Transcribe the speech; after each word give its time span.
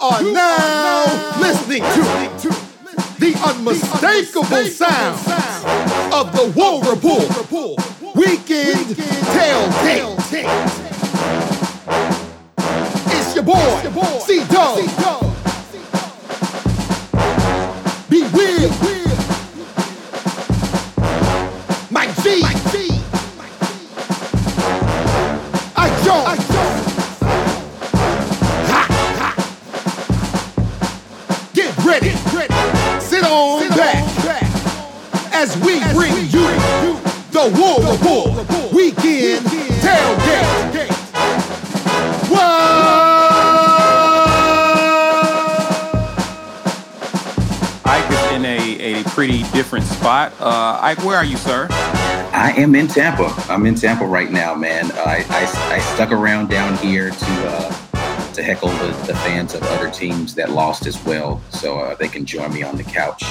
are 0.00 0.22
now 0.22 1.04
listening 1.40 1.82
to 1.82 2.48
the 3.18 3.34
unmistakable 3.44 4.64
sound 4.66 5.18
of 6.14 6.32
the 6.32 6.52
War 6.54 6.80
Report 6.84 7.28
Weekend 8.14 8.96
Tailgate. 9.34 10.16
It's 13.08 13.34
your 13.34 13.44
boy, 13.44 14.20
C 14.20 14.44
Dog. 14.46 14.78
Be 18.08 18.22
weird. 18.32 18.97
Ike 47.98 48.12
is 48.12 48.32
in 48.32 48.44
a, 48.44 49.00
a 49.00 49.04
pretty 49.04 49.42
different 49.50 49.84
spot. 49.84 50.32
Uh, 50.38 50.78
Ike, 50.80 51.04
where 51.04 51.16
are 51.16 51.24
you, 51.24 51.36
sir? 51.36 51.66
I 51.70 52.54
am 52.56 52.76
in 52.76 52.86
Tampa. 52.86 53.34
I'm 53.52 53.66
in 53.66 53.74
Tampa 53.74 54.04
right 54.04 54.30
now, 54.30 54.54
man. 54.54 54.92
I, 54.92 55.24
I, 55.28 55.74
I 55.74 55.78
stuck 55.80 56.12
around 56.12 56.48
down 56.48 56.76
here 56.78 57.10
to 57.10 57.48
uh, 57.48 58.32
to 58.34 58.42
heckle 58.44 58.68
the, 58.68 58.86
the, 59.08 59.14
fans 59.16 59.54
of 59.54 59.64
other 59.64 59.90
teams 59.90 60.36
that 60.36 60.50
lost 60.50 60.86
as 60.86 61.04
well, 61.04 61.42
so 61.50 61.80
uh, 61.80 61.96
they 61.96 62.06
can 62.06 62.24
join 62.24 62.54
me 62.54 62.62
on 62.62 62.76
the 62.76 62.84
couch 62.84 63.24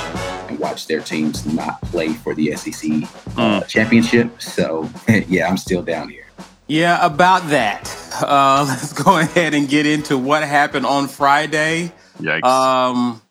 and 0.50 0.60
watch 0.60 0.86
their 0.86 1.00
teams 1.00 1.46
not 1.46 1.82
play 1.84 2.10
for 2.10 2.36
the 2.36 2.54
SEC 2.58 2.92
uh, 2.92 3.62
mm. 3.62 3.68
championship. 3.68 4.42
So 4.42 4.90
yeah, 5.30 5.48
I'm 5.48 5.56
still 5.56 5.82
down 5.82 6.10
here. 6.10 6.26
Yeah, 6.68 7.06
about 7.06 7.48
that. 7.52 7.90
Uh, 8.22 8.66
let's 8.68 8.92
go 8.92 9.18
ahead 9.18 9.54
and 9.54 9.70
get 9.70 9.86
into 9.86 10.18
what 10.18 10.44
happened 10.44 10.86
on 10.86 11.08
Friday. 11.08 11.94
Yikes! 12.20 12.44
Um, 12.44 13.22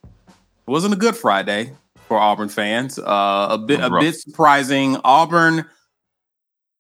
it 0.67 0.71
wasn't 0.71 0.95
a 0.95 0.97
good 0.97 1.17
Friday 1.17 1.73
for 2.09 2.19
Auburn 2.19 2.49
fans. 2.49 2.99
Uh, 2.99 3.49
a 3.51 3.59
bit 3.59 3.81
a 3.81 3.91
bit 3.91 4.15
surprising. 4.17 4.97
Auburn 5.05 5.67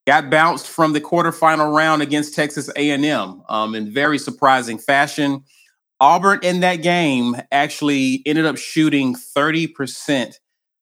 got 0.06 0.30
bounced 0.30 0.66
from 0.66 0.92
the 0.92 1.00
quarterfinal 1.00 1.74
round 1.74 2.00
against 2.00 2.34
Texas 2.34 2.70
A&M 2.76 3.42
um, 3.48 3.74
in 3.74 3.92
very 3.92 4.18
surprising 4.18 4.78
fashion. 4.78 5.44
Auburn 5.98 6.38
in 6.42 6.60
that 6.60 6.76
game 6.76 7.36
actually 7.50 8.22
ended 8.26 8.46
up 8.46 8.56
shooting 8.56 9.14
30% 9.14 10.34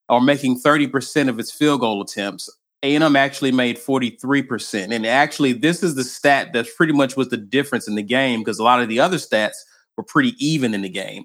or 0.09 0.21
making 0.21 0.61
30% 0.61 1.29
of 1.29 1.39
its 1.39 1.51
field 1.51 1.81
goal 1.81 2.03
attempts. 2.03 2.51
A&M 2.83 3.17
actually 3.17 3.53
made 3.53 3.79
43%. 3.79 4.95
And 4.95 5.07
actually, 5.07 5.55
this 5.55 5.83
is 5.83 5.95
the 5.95 6.05
stat 6.05 6.53
that 6.53 6.67
pretty 6.77 6.93
much 6.93 7.17
was 7.17 7.31
the 7.31 7.39
difference 7.39 7.89
in 7.89 7.95
the 7.95 8.03
game 8.03 8.41
because 8.41 8.59
a 8.59 8.65
lot 8.65 8.83
of 8.83 8.89
the 8.89 9.01
other 9.01 9.17
stats 9.17 9.55
were 9.97 10.05
pretty 10.05 10.35
even 10.39 10.75
in 10.75 10.83
the 10.83 10.91
game. 10.91 11.25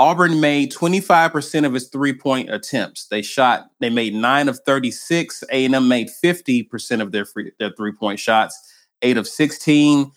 Auburn 0.00 0.40
made 0.40 0.72
25% 0.72 1.66
of 1.66 1.76
its 1.76 1.88
three-point 1.88 2.48
attempts. 2.48 3.08
They 3.08 3.20
shot, 3.20 3.66
they 3.80 3.90
made 3.90 4.14
9 4.14 4.48
of 4.48 4.58
36. 4.60 5.44
A&M 5.52 5.88
made 5.88 6.08
50% 6.24 7.02
of 7.02 7.12
their 7.12 7.26
free, 7.26 7.52
their 7.58 7.72
three-point 7.76 8.18
shots, 8.18 8.58
8 9.02 9.18
of 9.18 9.28
16. 9.28 10.10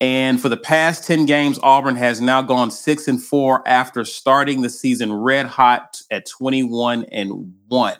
And 0.00 0.40
for 0.40 0.48
the 0.48 0.56
past 0.56 1.06
10 1.06 1.26
games, 1.26 1.58
Auburn 1.62 1.96
has 1.96 2.18
now 2.18 2.40
gone 2.40 2.70
6 2.70 3.08
and 3.08 3.22
4 3.22 3.62
after 3.68 4.06
starting 4.06 4.62
the 4.62 4.70
season 4.70 5.12
red 5.12 5.44
hot 5.44 6.00
at 6.10 6.24
21 6.26 7.04
and 7.12 7.52
1. 7.68 7.94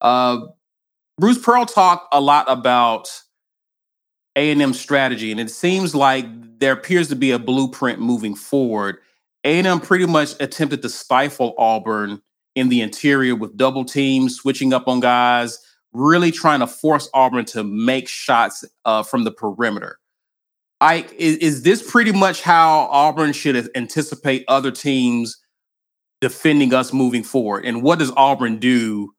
Uh, 0.00 0.38
Bruce 1.18 1.38
Pearl 1.38 1.66
talked 1.66 2.08
a 2.14 2.20
lot 2.22 2.46
about 2.48 3.10
A&M 4.36 4.72
strategy, 4.72 5.30
and 5.30 5.38
it 5.38 5.50
seems 5.50 5.94
like 5.94 6.24
there 6.58 6.72
appears 6.72 7.08
to 7.08 7.16
be 7.16 7.32
a 7.32 7.38
blueprint 7.38 8.00
moving 8.00 8.34
forward 8.34 9.00
a&M 9.46 9.80
pretty 9.80 10.06
much 10.06 10.34
attempted 10.40 10.82
to 10.82 10.88
stifle 10.88 11.54
Auburn 11.56 12.20
in 12.56 12.68
the 12.68 12.80
interior 12.80 13.36
with 13.36 13.56
double 13.56 13.84
teams, 13.84 14.34
switching 14.36 14.72
up 14.72 14.88
on 14.88 14.98
guys, 14.98 15.58
really 15.92 16.32
trying 16.32 16.60
to 16.60 16.66
force 16.66 17.08
Auburn 17.14 17.44
to 17.44 17.62
make 17.62 18.08
shots 18.08 18.64
uh, 18.84 19.02
from 19.02 19.24
the 19.24 19.30
perimeter. 19.30 19.98
I 20.80 21.06
is, 21.16 21.36
is 21.36 21.62
this 21.62 21.88
pretty 21.88 22.12
much 22.12 22.42
how 22.42 22.88
Auburn 22.90 23.32
should 23.32 23.70
anticipate 23.74 24.44
other 24.48 24.70
teams 24.70 25.38
defending 26.20 26.74
us 26.74 26.92
moving 26.92 27.22
forward? 27.22 27.64
And 27.64 27.82
what 27.82 27.98
does 27.98 28.12
Auburn 28.16 28.58
do 28.58 29.14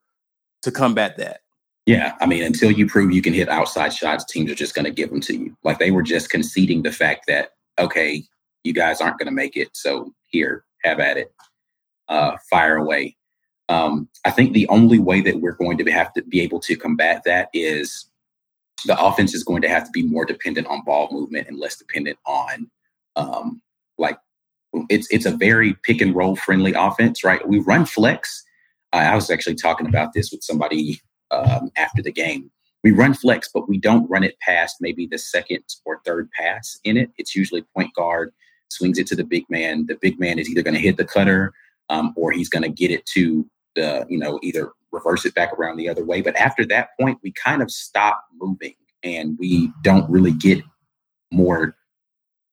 to 0.64 0.72
combat 0.72 1.18
that? 1.18 1.40
Yeah, 1.86 2.16
I 2.20 2.26
mean, 2.26 2.44
until 2.44 2.72
you 2.72 2.86
prove 2.86 3.12
you 3.12 3.22
can 3.22 3.34
hit 3.34 3.48
outside 3.48 3.94
shots, 3.94 4.26
teams 4.26 4.52
are 4.52 4.56
just 4.56 4.76
going 4.76 4.86
to 4.86 4.92
give 4.92 5.10
them 5.10 5.22
to 5.22 5.36
you. 5.36 5.58
Like 5.64 5.80
they 5.80 5.90
were 5.90 6.04
just 6.04 6.30
conceding 6.30 6.84
the 6.84 6.92
fact 6.92 7.26
that 7.28 7.52
okay, 7.80 8.24
you 8.64 8.74
guys 8.74 9.02
aren't 9.02 9.18
going 9.18 9.28
to 9.28 9.34
make 9.34 9.56
it. 9.56 9.70
So 9.74 10.14
here, 10.28 10.66
have 10.84 11.00
at 11.00 11.18
it, 11.18 11.34
uh, 12.10 12.38
fire 12.50 12.78
away. 12.78 13.16
Um, 13.70 14.08
I 14.24 14.32
think 14.32 14.54
the 14.54 14.68
only 14.70 15.00
way 15.00 15.22
that 15.22 15.42
we're 15.42 15.52
going 15.54 15.78
to 15.78 15.92
have 15.92 16.14
to 16.14 16.24
be 16.24 16.40
able 16.42 16.60
to 16.62 16.76
combat 16.76 17.24
that 17.26 17.50
is 17.54 18.10
the 18.86 19.00
offense 19.02 19.34
is 19.34 19.44
going 19.44 19.62
to 19.64 19.70
have 19.70 19.86
to 19.86 19.92
be 19.92 20.04
more 20.04 20.26
dependent 20.26 20.68
on 20.68 20.84
ball 20.86 21.10
movement 21.12 21.48
and 21.48 21.60
less 21.60 21.76
dependent 21.76 22.18
on 22.26 22.70
um, 23.16 23.62
like 23.98 24.18
it's 24.90 25.08
it's 25.12 25.26
a 25.26 25.36
very 25.36 25.76
pick 25.84 26.02
and 26.02 26.16
roll 26.16 26.36
friendly 26.36 26.74
offense, 26.74 27.24
right? 27.24 27.46
We 27.48 27.60
run 27.60 27.86
flex. 27.86 28.44
I 28.94 29.16
was 29.16 29.30
actually 29.30 29.56
talking 29.56 29.88
about 29.88 30.14
this 30.14 30.32
with 30.32 30.44
somebody 30.44 31.02
um, 31.32 31.72
after 31.76 32.02
the 32.02 32.12
game. 32.12 32.50
We 32.84 32.92
run 32.92 33.14
flex, 33.14 33.50
but 33.54 33.68
we 33.68 33.78
don't 33.78 34.10
run 34.10 34.24
it 34.24 34.40
past 34.40 34.78
maybe 34.80 35.08
the 35.08 35.18
second 35.18 35.64
or 35.84 36.00
third 36.06 36.30
pass 36.32 36.80
in 36.84 36.96
it. 36.96 37.12
It's 37.18 37.36
usually 37.36 37.64
point 37.76 37.94
guard 37.96 38.34
swings 38.70 38.98
it 38.98 39.08
to 39.08 39.16
the 39.16 39.24
big 39.24 39.46
man. 39.50 39.86
The 39.88 39.98
big 40.02 40.20
man 40.20 40.40
is 40.40 40.50
either 40.50 40.64
going 40.64 40.74
to 40.74 40.80
hit 40.80 40.98
the 40.98 41.06
cutter 41.06 41.54
um, 41.90 42.14
or 42.16 42.32
he's 42.32 42.50
going 42.50 42.64
to 42.64 42.70
get 42.70 42.92
it 42.92 43.06
to 43.08 43.50
the, 43.76 44.06
you 44.10 44.18
know, 44.18 44.40
either 44.44 44.72
reverse 44.92 45.26
it 45.26 45.36
back 45.36 45.54
around 45.54 45.78
the 45.78 45.90
other 45.90 46.04
way. 46.04 46.22
But 46.22 46.36
after 46.36 46.66
that 46.66 46.90
point, 47.00 47.20
we 47.24 47.32
kind 47.32 47.62
of 47.62 47.72
stop 47.72 48.26
moving 48.40 48.76
and 49.04 49.38
we 49.40 49.72
don't 49.84 50.10
really 50.10 50.32
get 50.32 50.64
more 51.32 51.76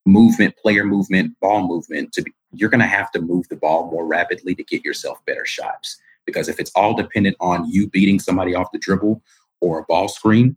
movement, 0.06 0.56
player 0.56 0.84
movement, 0.84 1.38
ball 1.40 1.66
movement. 1.66 2.12
To 2.12 2.22
be, 2.22 2.32
you're 2.52 2.70
going 2.70 2.80
to 2.80 2.86
have 2.86 3.10
to 3.12 3.20
move 3.20 3.48
the 3.48 3.56
ball 3.56 3.90
more 3.90 4.06
rapidly 4.06 4.54
to 4.54 4.64
get 4.64 4.84
yourself 4.84 5.24
better 5.26 5.46
shots. 5.46 5.98
Because 6.26 6.48
if 6.48 6.58
it's 6.58 6.72
all 6.74 6.94
dependent 6.94 7.36
on 7.40 7.68
you 7.70 7.88
beating 7.88 8.18
somebody 8.18 8.54
off 8.54 8.72
the 8.72 8.78
dribble 8.78 9.22
or 9.60 9.80
a 9.80 9.84
ball 9.84 10.08
screen, 10.08 10.56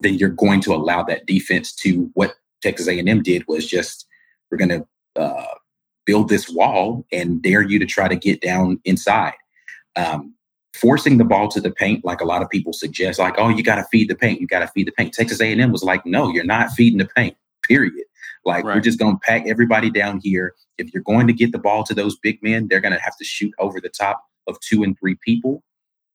then 0.00 0.14
you're 0.14 0.28
going 0.28 0.60
to 0.62 0.74
allow 0.74 1.02
that 1.02 1.26
defense 1.26 1.74
to 1.74 2.10
what 2.14 2.34
Texas 2.62 2.88
A&M 2.88 3.22
did 3.22 3.44
was 3.48 3.66
just 3.66 4.06
we're 4.50 4.58
going 4.58 4.68
to 4.68 4.86
uh, 5.16 5.54
build 6.06 6.28
this 6.28 6.48
wall 6.48 7.04
and 7.12 7.42
dare 7.42 7.62
you 7.62 7.78
to 7.78 7.86
try 7.86 8.08
to 8.08 8.16
get 8.16 8.40
down 8.40 8.80
inside. 8.84 9.34
Um, 9.96 10.34
forcing 10.74 11.18
the 11.18 11.24
ball 11.24 11.48
to 11.48 11.60
the 11.60 11.70
paint, 11.70 12.04
like 12.04 12.20
a 12.20 12.24
lot 12.24 12.42
of 12.42 12.48
people 12.50 12.72
suggest, 12.72 13.18
like, 13.18 13.34
oh, 13.36 13.48
you 13.48 13.62
got 13.62 13.76
to 13.76 13.84
feed 13.90 14.08
the 14.08 14.14
paint, 14.14 14.40
you 14.40 14.46
got 14.46 14.60
to 14.60 14.68
feed 14.68 14.86
the 14.86 14.92
paint. 14.92 15.12
Texas 15.12 15.40
A&M 15.40 15.72
was 15.72 15.82
like, 15.82 16.06
no, 16.06 16.30
you're 16.30 16.44
not 16.44 16.70
feeding 16.70 16.98
the 16.98 17.08
paint. 17.16 17.36
Period. 17.62 18.04
Like 18.44 18.64
right. 18.64 18.76
we're 18.76 18.80
just 18.80 18.98
going 18.98 19.16
to 19.16 19.20
pack 19.20 19.46
everybody 19.46 19.90
down 19.90 20.20
here. 20.22 20.54
If 20.78 20.94
you're 20.94 21.02
going 21.02 21.26
to 21.26 21.32
get 21.32 21.52
the 21.52 21.58
ball 21.58 21.84
to 21.84 21.94
those 21.94 22.16
big 22.18 22.42
men, 22.42 22.68
they're 22.68 22.80
going 22.80 22.94
to 22.94 23.02
have 23.02 23.16
to 23.16 23.24
shoot 23.24 23.52
over 23.58 23.80
the 23.80 23.88
top 23.88 24.24
of 24.46 24.58
two 24.60 24.82
and 24.82 24.96
three 24.98 25.16
people. 25.24 25.62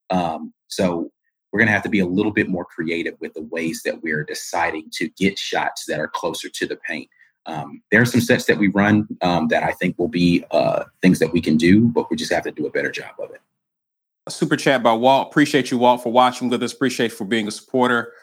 Um, 0.10 0.54
so 0.68 1.12
we're 1.52 1.60
going 1.60 1.68
to 1.68 1.74
have 1.74 1.84
to 1.84 1.90
be 1.90 2.00
a 2.00 2.06
little 2.08 2.32
bit 2.32 2.50
more 2.50 2.66
creative 2.66 3.16
with 3.20 3.34
the 3.34 3.44
ways 3.44 3.82
that 3.86 4.02
we're 4.02 4.24
deciding 4.24 4.90
to 4.94 5.10
get 5.10 5.38
shots 5.38 5.86
that 5.88 6.00
are 6.00 6.08
closer 6.08 6.50
to 6.50 6.66
the 6.66 6.78
paint. 6.78 7.10
Um, 7.46 7.82
there 7.92 8.02
are 8.02 8.06
some 8.06 8.22
sets 8.22 8.46
that 8.46 8.58
we 8.58 8.68
run 8.68 9.08
um, 9.22 9.48
that 9.50 9.64
I 9.64 9.72
think 9.72 9.98
will 10.00 10.08
be 10.08 10.46
uh, 10.52 10.86
things 11.02 11.20
that 11.20 11.34
we 11.34 11.42
can 11.42 11.58
do, 11.58 11.88
but 11.90 12.10
we 12.10 12.16
just 12.16 12.32
have 12.32 12.44
to 12.44 12.52
do 12.52 12.66
a 12.66 12.72
better 12.72 12.92
job 12.92 13.12
of 13.20 13.32
it. 13.32 13.42
A 14.28 14.32
super 14.32 14.56
chat 14.56 14.82
by 14.82 14.94
Walt. 14.94 15.28
Appreciate 15.28 15.70
you, 15.70 15.78
Walt, 15.78 16.02
for 16.02 16.12
watching 16.12 16.50
with 16.50 16.64
us. 16.64 16.72
Appreciate 16.74 17.12
you 17.12 17.18
for 17.18 17.26
being 17.26 17.48
a 17.48 17.52
supporter. 17.52 18.14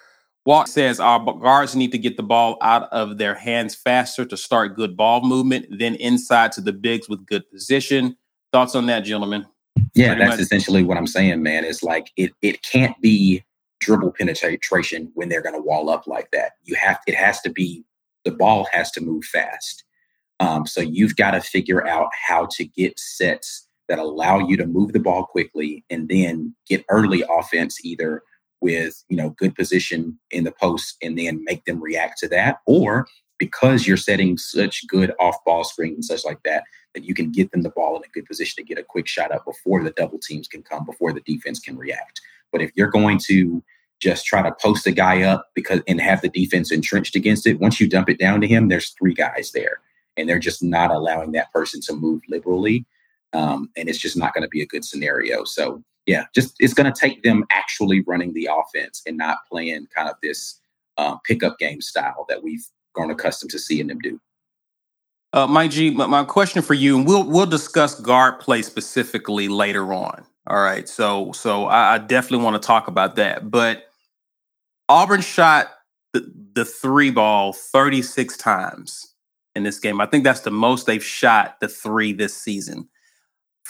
Walt 0.47 0.69
says 0.69 0.99
our 1.01 1.23
guards 1.35 1.77
need 1.77 1.93
to 1.93 1.99
get 1.99 2.17
the 2.17 2.23
ball 2.23 2.57
out 2.63 2.91
of 2.93 3.19
their 3.19 3.35
hands 3.35 3.75
faster 3.75 4.25
to 4.25 4.37
start 4.37 4.75
good 4.75 4.97
ball 4.97 5.21
movement, 5.21 5.67
then 5.79 5.97
inside 5.97 6.53
to 6.53 6.63
the 6.63 6.73
bigs 6.73 7.09
with 7.09 7.27
good 7.27 7.49
position. 7.51 8.17
Thoughts 8.51 8.75
on 8.75 8.87
that, 8.87 9.01
gentlemen? 9.01 9.47
Yeah, 9.95 10.09
Pretty 10.09 10.21
that's 10.21 10.31
much. 10.37 10.41
essentially 10.41 10.83
what 10.83 10.97
I'm 10.97 11.07
saying, 11.07 11.43
man. 11.43 11.65
It's 11.65 11.83
like 11.83 12.11
it 12.17 12.33
it 12.41 12.63
can't 12.63 12.99
be 13.03 13.45
dribble 13.81 14.13
penetration 14.13 15.11
when 15.15 15.29
they're 15.29 15.43
going 15.43 15.55
to 15.55 15.61
wall 15.61 15.91
up 15.91 16.07
like 16.07 16.31
that. 16.33 16.53
You 16.65 16.75
have 16.77 16.99
it 17.07 17.15
has 17.15 17.41
to 17.43 17.51
be 17.51 17.85
the 18.25 18.31
ball 18.31 18.67
has 18.73 18.91
to 18.93 19.01
move 19.01 19.25
fast. 19.25 19.85
Um, 20.41 20.67
so 20.67 20.81
you've 20.81 21.17
got 21.17 21.33
to 21.33 21.41
figure 21.41 21.87
out 21.87 22.09
how 22.27 22.47
to 22.53 22.65
get 22.65 22.99
sets 22.99 23.69
that 23.89 23.99
allow 23.99 24.39
you 24.39 24.57
to 24.57 24.67
move 24.67 24.93
the 24.93 25.01
ball 25.01 25.25
quickly 25.25 25.85
and 25.91 26.09
then 26.09 26.55
get 26.67 26.85
early 26.89 27.25
offense 27.29 27.85
either 27.85 28.23
with 28.61 29.03
you 29.09 29.17
know 29.17 29.31
good 29.31 29.55
position 29.55 30.19
in 30.31 30.45
the 30.45 30.53
post 30.53 30.97
and 31.03 31.19
then 31.19 31.43
make 31.45 31.65
them 31.65 31.83
react 31.83 32.19
to 32.19 32.29
that 32.29 32.59
or 32.67 33.07
because 33.41 33.87
you're 33.87 33.97
setting 33.97 34.39
such 34.39 34.87
good 34.87 35.13
off 35.19 35.43
ball 35.45 35.65
screens 35.65 35.97
and 35.97 36.05
such 36.05 36.25
like 36.25 36.41
that, 36.45 36.63
that 36.95 37.05
you 37.05 37.15
can 37.15 37.33
get 37.33 37.51
them 37.51 37.63
the 37.63 37.71
ball 37.71 37.97
in 37.97 38.03
a 38.05 38.13
good 38.13 38.27
position 38.27 38.63
to 38.63 38.69
get 38.69 38.79
a 38.79 38.85
quick 38.85 39.09
shot 39.09 39.33
up 39.33 39.45
before 39.47 39.83
the 39.83 39.91
double 39.93 40.19
teams 40.19 40.47
can 40.47 40.63
come, 40.63 40.85
before 40.85 41.13
the 41.13 41.23
defense 41.23 41.59
can 41.59 41.77
react. 41.77 42.21
But 42.53 42.61
if 42.61 42.71
you're 42.77 42.91
going 42.91 43.19
to 43.27 43.65
just 44.01 44.27
try 44.27 44.43
to 44.43 44.55
post 44.61 44.87
a 44.87 44.93
guy 44.93 45.23
up 45.23 45.51
because 45.55 45.81
and 45.87 46.01
have 46.01 46.23
the 46.23 46.29
defense 46.29 46.73
entrenched 46.73 47.15
against 47.15 47.47
it, 47.47 47.61
once 47.61 47.81
you 47.81 47.89
dump 47.89 48.09
it 48.09 48.19
down 48.19 48.41
to 48.41 48.47
him, 48.47 48.69
there's 48.69 48.91
three 48.91 49.15
guys 49.15 49.53
there. 49.53 49.81
And 50.17 50.29
they're 50.29 50.39
just 50.39 50.63
not 50.63 50.91
allowing 50.91 51.33
that 51.33 51.53
person 51.53 51.81
to 51.83 51.95
move 51.95 52.23
liberally. 52.29 52.85
Um, 53.33 53.71
and 53.77 53.89
it's 53.89 53.99
just 53.99 54.17
not 54.17 54.35
going 54.35 54.43
to 54.43 54.49
be 54.49 54.63
a 54.63 54.67
good 54.67 54.85
scenario. 54.85 55.45
So 55.45 55.83
yeah, 56.07 56.25
just 56.35 56.57
it's 56.59 56.75
going 56.75 56.93
to 56.93 56.99
take 56.99 57.23
them 57.23 57.45
actually 57.51 58.01
running 58.01 58.33
the 58.33 58.49
offense 58.53 59.03
and 59.07 59.17
not 59.17 59.39
playing 59.51 59.87
kind 59.95 60.09
of 60.09 60.17
this 60.23 60.59
uh, 60.97 61.17
pickup 61.19 61.59
game 61.59 61.81
style 61.81 62.27
that 62.29 62.43
we've 62.43 62.67
grown 62.95 63.11
accustomed 63.11 63.51
to 63.53 63.59
seeing 63.59 63.87
them 63.87 63.99
do. 64.01 64.21
Uh, 65.33 65.69
G, 65.69 65.91
my, 65.91 66.07
my 66.07 66.25
question 66.25 66.61
for 66.61 66.75
you, 66.75 66.97
and 66.97 67.07
we'll 67.07 67.23
we'll 67.23 67.47
discuss 67.47 68.01
guard 68.01 68.41
play 68.41 68.63
specifically 68.63 69.47
later 69.47 69.93
on. 69.93 70.25
All 70.49 70.61
right, 70.61 70.89
so 70.89 71.31
so 71.33 71.67
I, 71.67 71.95
I 71.95 71.99
definitely 71.99 72.45
want 72.45 72.61
to 72.61 72.67
talk 72.67 72.89
about 72.89 73.15
that. 73.17 73.49
But 73.49 73.90
Auburn 74.91 75.21
shot 75.21 75.71
the, 76.13 76.29
the 76.55 76.65
three 76.65 77.13
ball 77.13 77.53
36 77.53 78.37
times 78.37 79.15
in 79.55 79.63
this 79.63 79.79
game. 79.79 80.01
I 80.01 80.07
think 80.07 80.25
that's 80.25 80.41
the 80.41 80.51
most 80.51 80.87
they've 80.87 81.03
shot 81.03 81.61
the 81.61 81.69
three 81.69 82.13
this 82.13 82.37
season. 82.37 82.89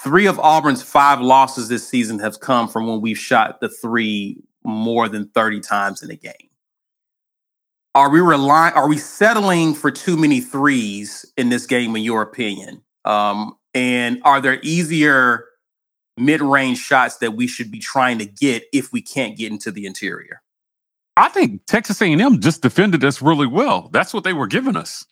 Three 0.02 0.24
of 0.24 0.38
Auburn's 0.38 0.82
five 0.82 1.20
losses 1.20 1.68
this 1.68 1.86
season 1.86 2.20
have 2.20 2.40
come 2.40 2.68
from 2.68 2.86
when 2.86 3.02
we've 3.02 3.18
shot 3.18 3.60
the 3.60 3.68
three 3.68 4.42
more 4.64 5.10
than 5.10 5.28
30 5.28 5.60
times 5.60 6.02
in 6.02 6.10
a 6.10 6.16
game. 6.16 6.32
Are 7.94 8.08
we 8.08 8.20
relying? 8.20 8.72
Are 8.72 8.88
we 8.88 8.96
settling 8.96 9.74
for 9.74 9.90
too 9.90 10.16
many 10.16 10.40
threes 10.40 11.30
in 11.36 11.50
this 11.50 11.66
game, 11.66 11.94
in 11.96 12.02
your 12.02 12.22
opinion? 12.22 12.80
Um, 13.04 13.58
and 13.74 14.22
are 14.24 14.40
there 14.40 14.58
easier 14.62 15.44
mid-range 16.16 16.78
shots 16.78 17.18
that 17.18 17.32
we 17.32 17.46
should 17.46 17.70
be 17.70 17.78
trying 17.78 18.18
to 18.20 18.26
get 18.26 18.64
if 18.72 18.90
we 18.90 19.02
can't 19.02 19.36
get 19.36 19.52
into 19.52 19.70
the 19.70 19.84
interior? 19.84 20.40
I 21.20 21.28
think 21.28 21.66
Texas 21.66 22.00
A&M 22.00 22.40
just 22.40 22.62
defended 22.62 23.04
us 23.04 23.20
really 23.20 23.46
well. 23.46 23.90
That's 23.92 24.14
what 24.14 24.24
they 24.24 24.32
were 24.32 24.46
giving 24.46 24.74
us. 24.74 25.04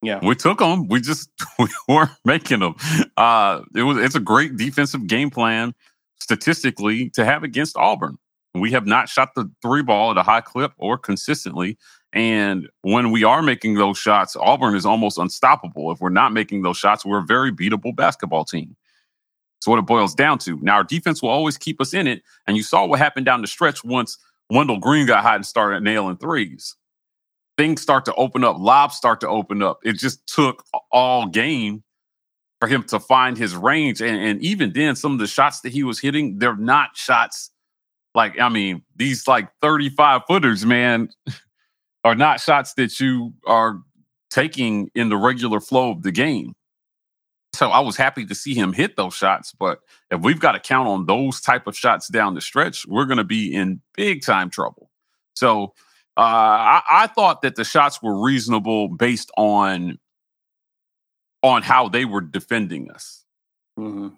Yeah, 0.00 0.20
we 0.22 0.36
took 0.36 0.60
them. 0.60 0.86
We 0.86 1.00
just 1.00 1.30
we 1.58 1.66
weren't 1.88 2.12
making 2.24 2.60
them. 2.60 2.76
Uh, 3.16 3.62
it 3.74 3.82
was 3.82 3.98
it's 3.98 4.14
a 4.14 4.20
great 4.20 4.56
defensive 4.56 5.08
game 5.08 5.30
plan 5.30 5.74
statistically 6.20 7.10
to 7.10 7.24
have 7.24 7.42
against 7.42 7.76
Auburn. 7.76 8.18
We 8.54 8.70
have 8.70 8.86
not 8.86 9.08
shot 9.08 9.34
the 9.34 9.50
three 9.62 9.82
ball 9.82 10.12
at 10.12 10.16
a 10.18 10.22
high 10.22 10.42
clip 10.42 10.72
or 10.76 10.96
consistently. 10.96 11.76
And 12.12 12.68
when 12.82 13.10
we 13.10 13.24
are 13.24 13.42
making 13.42 13.74
those 13.74 13.98
shots, 13.98 14.36
Auburn 14.36 14.76
is 14.76 14.86
almost 14.86 15.18
unstoppable. 15.18 15.90
If 15.90 16.00
we're 16.00 16.10
not 16.10 16.32
making 16.32 16.62
those 16.62 16.76
shots, 16.76 17.04
we're 17.04 17.20
a 17.20 17.26
very 17.26 17.50
beatable 17.50 17.96
basketball 17.96 18.44
team. 18.44 18.76
That's 19.56 19.66
what 19.66 19.78
it 19.78 19.86
boils 19.86 20.14
down 20.14 20.38
to. 20.40 20.58
Now, 20.60 20.74
our 20.74 20.84
defense 20.84 21.22
will 21.22 21.30
always 21.30 21.56
keep 21.56 21.80
us 21.80 21.94
in 21.94 22.06
it. 22.06 22.22
And 22.46 22.56
you 22.56 22.62
saw 22.62 22.84
what 22.84 22.98
happened 22.98 23.24
down 23.24 23.40
the 23.40 23.46
stretch 23.46 23.82
once 23.82 24.18
Wendell 24.52 24.78
Green 24.78 25.06
got 25.06 25.22
hot 25.22 25.36
and 25.36 25.46
started 25.46 25.82
nailing 25.82 26.16
threes. 26.16 26.76
Things 27.56 27.82
start 27.82 28.04
to 28.06 28.14
open 28.14 28.44
up, 28.44 28.58
lobs 28.58 28.96
start 28.96 29.20
to 29.20 29.28
open 29.28 29.62
up. 29.62 29.80
It 29.82 29.94
just 29.94 30.26
took 30.26 30.64
all 30.90 31.26
game 31.26 31.82
for 32.60 32.68
him 32.68 32.82
to 32.84 33.00
find 33.00 33.36
his 33.36 33.54
range. 33.54 34.00
And, 34.00 34.16
and 34.16 34.42
even 34.42 34.72
then, 34.72 34.96
some 34.96 35.12
of 35.12 35.18
the 35.18 35.26
shots 35.26 35.60
that 35.60 35.72
he 35.72 35.84
was 35.84 36.00
hitting, 36.00 36.38
they're 36.38 36.56
not 36.56 36.96
shots 36.96 37.50
like, 38.14 38.38
I 38.38 38.48
mean, 38.48 38.82
these 38.96 39.26
like 39.26 39.48
35 39.60 40.22
footers, 40.26 40.66
man. 40.66 41.08
are 42.04 42.14
not 42.14 42.40
shots 42.40 42.74
that 42.74 42.98
you 43.00 43.32
are 43.46 43.80
taking 44.30 44.90
in 44.94 45.08
the 45.08 45.16
regular 45.16 45.60
flow 45.60 45.90
of 45.90 46.02
the 46.02 46.12
game. 46.12 46.54
So 47.54 47.68
I 47.68 47.80
was 47.80 47.96
happy 47.96 48.24
to 48.24 48.34
see 48.34 48.54
him 48.54 48.72
hit 48.72 48.96
those 48.96 49.14
shots, 49.14 49.52
but 49.52 49.80
if 50.10 50.20
we've 50.20 50.40
got 50.40 50.52
to 50.52 50.60
count 50.60 50.88
on 50.88 51.06
those 51.06 51.40
type 51.40 51.66
of 51.66 51.76
shots 51.76 52.08
down 52.08 52.34
the 52.34 52.40
stretch, 52.40 52.86
we're 52.86 53.04
going 53.04 53.18
to 53.18 53.24
be 53.24 53.52
in 53.52 53.82
big 53.94 54.22
time 54.22 54.48
trouble. 54.48 54.90
So 55.34 55.74
uh, 56.16 56.20
I, 56.20 56.82
I, 56.90 57.06
thought 57.08 57.42
that 57.42 57.56
the 57.56 57.64
shots 57.64 58.02
were 58.02 58.22
reasonable 58.22 58.88
based 58.88 59.30
on 59.36 59.98
on 61.42 61.62
how 61.62 61.88
they 61.88 62.04
were 62.04 62.20
defending 62.20 62.90
us. 62.90 63.24
Mm-hmm. 63.78 64.08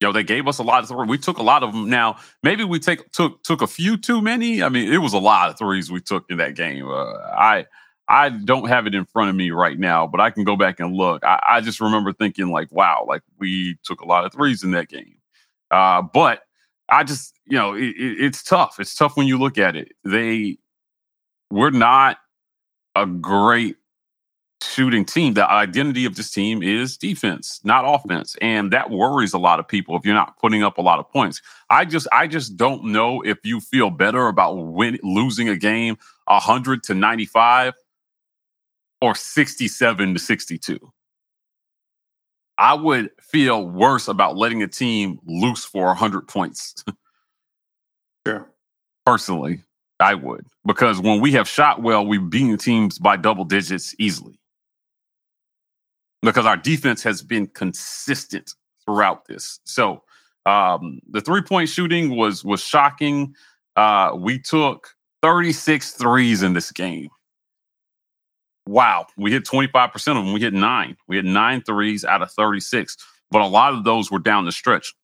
You 0.00 0.08
know, 0.08 0.12
they 0.12 0.22
gave 0.22 0.46
us 0.48 0.58
a 0.58 0.62
lot 0.62 0.82
of 0.82 0.88
threes. 0.88 1.08
We 1.08 1.18
took 1.18 1.38
a 1.38 1.42
lot 1.42 1.62
of 1.62 1.72
them. 1.72 1.90
Now, 1.90 2.16
maybe 2.42 2.64
we 2.64 2.78
take 2.78 3.10
took 3.12 3.42
took 3.42 3.62
a 3.62 3.66
few 3.66 3.96
too 3.96 4.22
many. 4.22 4.62
I 4.62 4.68
mean, 4.68 4.92
it 4.92 4.98
was 4.98 5.12
a 5.12 5.18
lot 5.18 5.50
of 5.50 5.58
threes 5.58 5.90
we 5.90 6.00
took 6.00 6.24
in 6.30 6.38
that 6.38 6.54
game. 6.56 6.86
Uh, 6.86 7.12
I 7.36 7.66
I 8.10 8.28
don't 8.28 8.68
have 8.68 8.88
it 8.88 8.94
in 8.94 9.04
front 9.04 9.30
of 9.30 9.36
me 9.36 9.52
right 9.52 9.78
now, 9.78 10.04
but 10.04 10.20
I 10.20 10.30
can 10.30 10.42
go 10.42 10.56
back 10.56 10.80
and 10.80 10.96
look. 10.96 11.24
I, 11.24 11.40
I 11.48 11.60
just 11.60 11.80
remember 11.80 12.12
thinking 12.12 12.48
like, 12.50 12.70
wow, 12.72 13.04
like 13.06 13.22
we 13.38 13.78
took 13.84 14.00
a 14.00 14.04
lot 14.04 14.24
of 14.24 14.32
threes 14.32 14.64
in 14.64 14.72
that 14.72 14.88
game. 14.88 15.14
Uh, 15.70 16.02
but 16.02 16.42
I 16.88 17.04
just, 17.04 17.38
you 17.46 17.56
know, 17.56 17.74
it, 17.74 17.84
it, 17.84 18.20
it's 18.20 18.42
tough. 18.42 18.80
It's 18.80 18.96
tough 18.96 19.16
when 19.16 19.28
you 19.28 19.38
look 19.38 19.58
at 19.58 19.76
it. 19.76 19.92
They, 20.04 20.58
we're 21.52 21.70
not 21.70 22.18
a 22.96 23.06
great 23.06 23.76
shooting 24.60 25.04
team. 25.04 25.34
The 25.34 25.48
identity 25.48 26.04
of 26.04 26.16
this 26.16 26.32
team 26.32 26.64
is 26.64 26.96
defense, 26.96 27.60
not 27.62 27.84
offense, 27.86 28.36
and 28.42 28.72
that 28.72 28.90
worries 28.90 29.32
a 29.34 29.38
lot 29.38 29.60
of 29.60 29.68
people 29.68 29.96
if 29.96 30.04
you're 30.04 30.14
not 30.16 30.36
putting 30.40 30.64
up 30.64 30.78
a 30.78 30.82
lot 30.82 30.98
of 30.98 31.08
points. 31.08 31.40
I 31.70 31.84
just, 31.84 32.08
I 32.12 32.26
just 32.26 32.56
don't 32.56 32.86
know 32.86 33.20
if 33.20 33.38
you 33.44 33.60
feel 33.60 33.90
better 33.90 34.26
about 34.26 34.54
win, 34.56 34.98
losing 35.04 35.48
a 35.48 35.56
game 35.56 35.96
hundred 36.28 36.82
to 36.84 36.94
ninety 36.94 37.24
five 37.24 37.74
or 39.00 39.14
sixty 39.14 39.68
seven 39.68 40.14
to 40.14 40.20
sixty 40.20 40.58
two. 40.58 40.92
I 42.58 42.74
would 42.74 43.10
feel 43.22 43.66
worse 43.66 44.06
about 44.06 44.36
letting 44.36 44.62
a 44.62 44.68
team 44.68 45.18
loose 45.24 45.64
for 45.64 45.86
100 45.86 46.28
points. 46.28 46.84
sure. 48.26 48.50
Personally, 49.06 49.62
I 49.98 50.12
would. 50.12 50.44
Because 50.66 51.00
when 51.00 51.22
we 51.22 51.32
have 51.32 51.48
shot 51.48 51.80
well, 51.80 52.04
we've 52.04 52.28
beaten 52.28 52.58
teams 52.58 52.98
by 52.98 53.16
double 53.16 53.46
digits 53.46 53.94
easily 53.98 54.38
because 56.22 56.46
our 56.46 56.56
defense 56.56 57.02
has 57.02 57.22
been 57.22 57.46
consistent 57.46 58.54
throughout 58.84 59.26
this. 59.26 59.60
So 59.64 60.02
um, 60.46 61.00
the 61.10 61.20
three 61.20 61.42
point 61.42 61.68
shooting 61.68 62.16
was 62.16 62.44
was 62.44 62.60
shocking. 62.62 63.34
Uh, 63.76 64.12
we 64.16 64.38
took 64.38 64.94
36 65.22 65.92
threes 65.92 66.42
in 66.42 66.52
this 66.52 66.72
game. 66.72 67.08
Wow, 68.70 69.08
we 69.16 69.32
hit 69.32 69.44
25% 69.44 69.94
of 69.96 70.24
them. 70.24 70.32
We 70.32 70.40
hit 70.40 70.54
nine. 70.54 70.96
We 71.08 71.16
hit 71.16 71.24
nine 71.24 71.60
threes 71.60 72.04
out 72.04 72.22
of 72.22 72.30
36, 72.30 72.96
but 73.28 73.42
a 73.42 73.46
lot 73.46 73.72
of 73.72 73.82
those 73.82 74.12
were 74.12 74.20
down 74.20 74.44
the 74.44 74.52
stretch. 74.52 74.94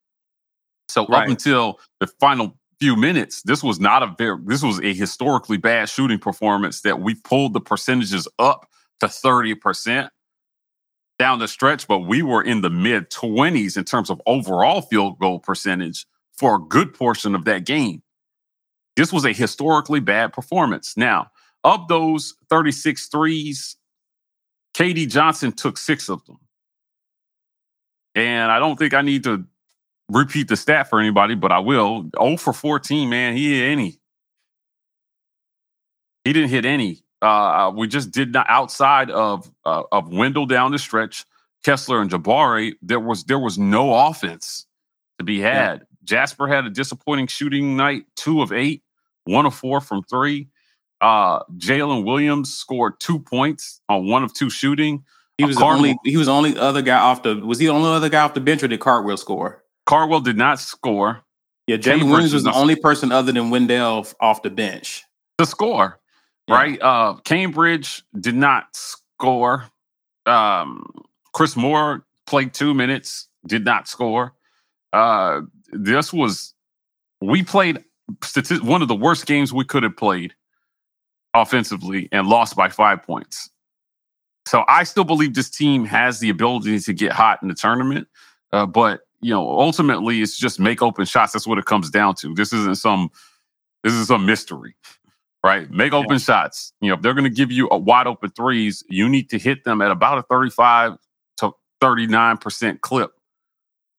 So 0.89 1.05
right. 1.07 1.25
up 1.25 1.29
until 1.29 1.81
the 1.99 2.07
final 2.21 2.57
few 2.79 2.95
minutes, 2.95 3.43
this 3.43 3.65
was 3.65 3.81
not 3.81 4.05
a 4.05 4.15
very 4.17 4.39
this 4.45 4.63
was 4.63 4.79
a 4.79 4.95
historically 4.95 5.57
bad 5.57 5.89
shooting 5.89 6.21
performance 6.21 6.83
that 6.83 7.01
we 7.01 7.17
pulled 7.17 7.55
the 7.55 7.61
percentages 7.61 8.29
up 8.39 8.69
to 9.01 9.07
30% 9.07 10.11
down 11.19 11.41
the 11.41 11.49
stretch, 11.49 11.89
but 11.89 12.01
we 12.01 12.23
were 12.23 12.45
in 12.45 12.61
the 12.61 12.71
mid 12.71 13.11
20s 13.11 13.77
in 13.77 13.83
terms 13.83 14.11
of 14.11 14.23
overall 14.27 14.81
field 14.81 15.19
goal 15.19 15.41
percentage 15.41 16.07
for 16.39 16.55
a 16.55 16.61
good 16.61 16.95
portion 16.95 17.35
of 17.35 17.47
that 17.47 17.67
game. 17.67 18.01
This 18.95 19.13
was 19.13 19.25
a 19.25 19.33
historically 19.33 19.99
bad 19.99 20.33
performance. 20.33 20.97
Now, 20.97 21.33
of 21.67 21.89
those 21.89 22.35
36 22.49 23.09
threes, 23.09 23.77
KD 24.75 25.11
Johnson 25.11 25.53
took 25.53 25.77
six 25.77 26.09
of 26.09 26.25
them. 26.25 26.39
And 28.15 28.51
I 28.51 28.59
don't 28.61 28.79
think 28.79 28.95
I 28.95 29.03
need 29.03 29.25
to 29.25 29.45
repeat 30.09 30.49
the 30.49 30.57
stat 30.57 30.89
for 30.89 31.01
anybody, 31.01 31.35
but 31.35 31.51
I 31.51 31.59
will. 31.59 32.09
0 32.19 32.37
for 32.37 32.53
14, 32.53 33.11
man. 33.11 33.37
He 33.37 33.59
hit 33.59 33.69
any. 33.71 33.99
He 36.25 36.33
didn't 36.33 36.51
hit 36.51 36.65
any. 36.65 37.03
Uh, 37.21 37.73
we 37.75 37.89
just 37.89 38.13
did 38.13 38.33
not 38.33 38.47
outside 38.49 39.11
of 39.11 39.51
uh, 39.65 39.83
of 39.91 40.13
Wendell 40.13 40.47
down 40.47 40.71
the 40.71 40.79
stretch, 40.79 41.25
Kessler 41.65 42.01
and 42.01 42.11
Jabari. 42.11 42.75
There 42.81 43.01
was 43.01 43.25
there 43.25 43.39
was 43.39 43.59
no 43.59 43.93
offense 44.09 44.67
to 45.19 45.25
be 45.25 45.41
had. 45.41 45.81
Yeah. 45.81 45.85
Jasper 46.05 46.47
had 46.47 46.65
a 46.65 46.71
disappointing 46.71 47.27
shooting 47.27 47.77
night, 47.77 48.05
two 48.15 48.43
of 48.43 48.53
eight, 48.53 48.83
one 49.25 49.47
of 49.47 49.55
four 49.55 49.81
from 49.81 50.03
three. 50.05 50.49
Uh, 51.01 51.43
Jaylin 51.59 52.05
Williams 52.05 52.55
scored 52.55 52.99
two 53.01 53.19
points 53.19 53.81
on 53.89 54.07
one 54.07 54.23
of 54.23 54.33
two 54.33 54.51
shooting. 54.51 55.05
He 55.39 55.45
was 55.45 55.57
the 55.57 55.65
only 55.65 55.97
he 56.05 56.17
was 56.17 56.27
the 56.27 56.33
only 56.33 56.57
other 56.57 56.81
guy 56.81 56.99
off 56.99 57.23
the 57.23 57.37
was 57.37 57.59
he 57.59 57.67
the 57.67 57.73
only 57.73 57.91
other 57.91 58.09
guy 58.09 58.23
off 58.23 58.35
the 58.35 58.41
bench 58.41 58.63
or 58.63 58.69
did 58.69 58.81
Cardwell 58.81 59.19
score? 59.19 59.63
Cardwell 59.85 60.21
did 60.21 60.39
not 60.39 60.59
score. 60.59 61.23
Yeah, 61.67 61.77
Jaylin 61.77 62.11
Williams 62.11 62.33
was 62.33 62.45
the 62.45 62.53
only 62.53 62.77
person 62.77 63.13
other 63.13 63.33
than 63.33 63.51
Wendell 63.51 64.07
off 64.21 64.43
the 64.43 64.51
bench 64.51 65.05
to 65.39 65.45
score 65.45 66.01
yeah. 66.49 66.55
right? 66.55 66.83
Uh, 66.83 67.15
Cambridge 67.25 68.03
did 68.19 68.35
not 68.35 68.69
score. 68.75 69.65
Um, 70.25 70.87
Chris 71.33 71.57
Moore 71.57 72.05
played 72.27 72.55
two 72.55 72.75
minutes, 72.75 73.29
did 73.47 73.65
not 73.65 73.89
score. 73.89 74.35
Uh, 74.93 75.43
this 75.73 76.13
was 76.13 76.55
we 77.21 77.43
played 77.43 77.85
one 78.63 78.83
of 78.83 78.89
the 78.89 78.95
worst 78.95 79.27
games 79.27 79.53
we 79.53 79.65
could 79.65 79.83
have 79.83 79.97
played 79.97 80.35
offensively 81.43 82.09
and 82.13 82.27
lost 82.27 82.57
by 82.57 82.69
five 82.69 83.03
points. 83.03 83.51
So 84.47 84.65
I 84.69 84.85
still 84.85 85.05
believe 85.05 85.35
this 85.35 85.51
team 85.51 85.85
has 85.87 86.21
the 86.21 86.31
ability 86.31 86.79
to 86.79 86.93
get 86.93 87.13
hot 87.13 87.41
in 87.43 87.49
the 87.49 87.55
tournament. 87.55 88.07
Uh, 88.53 88.65
but 88.65 89.01
you 89.21 89.33
know, 89.33 89.49
ultimately, 89.59 90.23
it's 90.23 90.39
just 90.39 90.61
make 90.61 90.83
open 90.83 91.05
shots. 91.05 91.33
That's 91.33 91.47
what 91.47 91.59
it 91.59 91.65
comes 91.65 91.91
down 91.91 92.15
to. 92.17 92.35
This 92.35 92.53
isn't 92.53 92.77
some 92.77 93.11
this 93.83 93.93
is 93.93 94.09
some 94.09 94.27
mystery, 94.27 94.77
right? 95.43 95.71
Make 95.71 95.93
open 95.93 96.13
yeah. 96.13 96.19
shots. 96.19 96.73
You 96.81 96.89
know, 96.89 96.95
if 96.95 97.03
they're 97.03 97.15
going 97.15 97.25
to 97.25 97.31
give 97.31 97.51
you 97.51 97.69
a 97.71 97.79
wide 97.79 98.07
open 98.07 98.31
threes, 98.31 98.85
you 98.89 99.09
need 99.09 99.31
to 99.31 99.39
hit 99.39 99.65
them 99.65 99.83
at 99.83 99.91
about 99.91 100.19
a 100.19 100.23
thirty-five 100.23 100.97
to 101.39 101.53
thirty-nine 101.81 102.37
percent 102.37 102.83
clip 102.83 103.13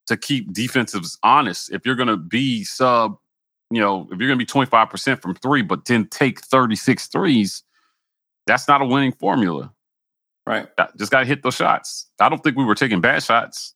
to 0.05 0.15
keep 0.15 0.53
defensives 0.53 1.17
honest. 1.23 1.71
If 1.73 1.85
you're 1.85 1.95
going 1.95 2.07
to 2.07 2.15
be 2.15 2.63
sub, 2.63 3.17
you 3.71 3.81
know, 3.81 4.03
if 4.11 4.19
you're 4.19 4.27
going 4.27 4.31
to 4.31 4.35
be 4.37 4.45
twenty-five 4.45 4.89
percent 4.89 5.21
from 5.21 5.35
three, 5.35 5.61
but 5.61 5.85
then 5.85 6.07
take 6.07 6.41
36 6.41 7.07
threes, 7.07 7.63
that's 8.45 8.67
not 8.67 8.81
a 8.81 8.85
winning 8.85 9.11
formula. 9.11 9.71
Right. 10.45 10.67
Just 10.97 11.11
got 11.11 11.19
to 11.19 11.25
hit 11.25 11.43
those 11.43 11.55
shots. 11.55 12.07
I 12.21 12.29
don't 12.29 12.41
think 12.41 12.55
we 12.55 12.63
were 12.63 12.75
taking 12.75 13.01
bad 13.01 13.21
shots. 13.21 13.75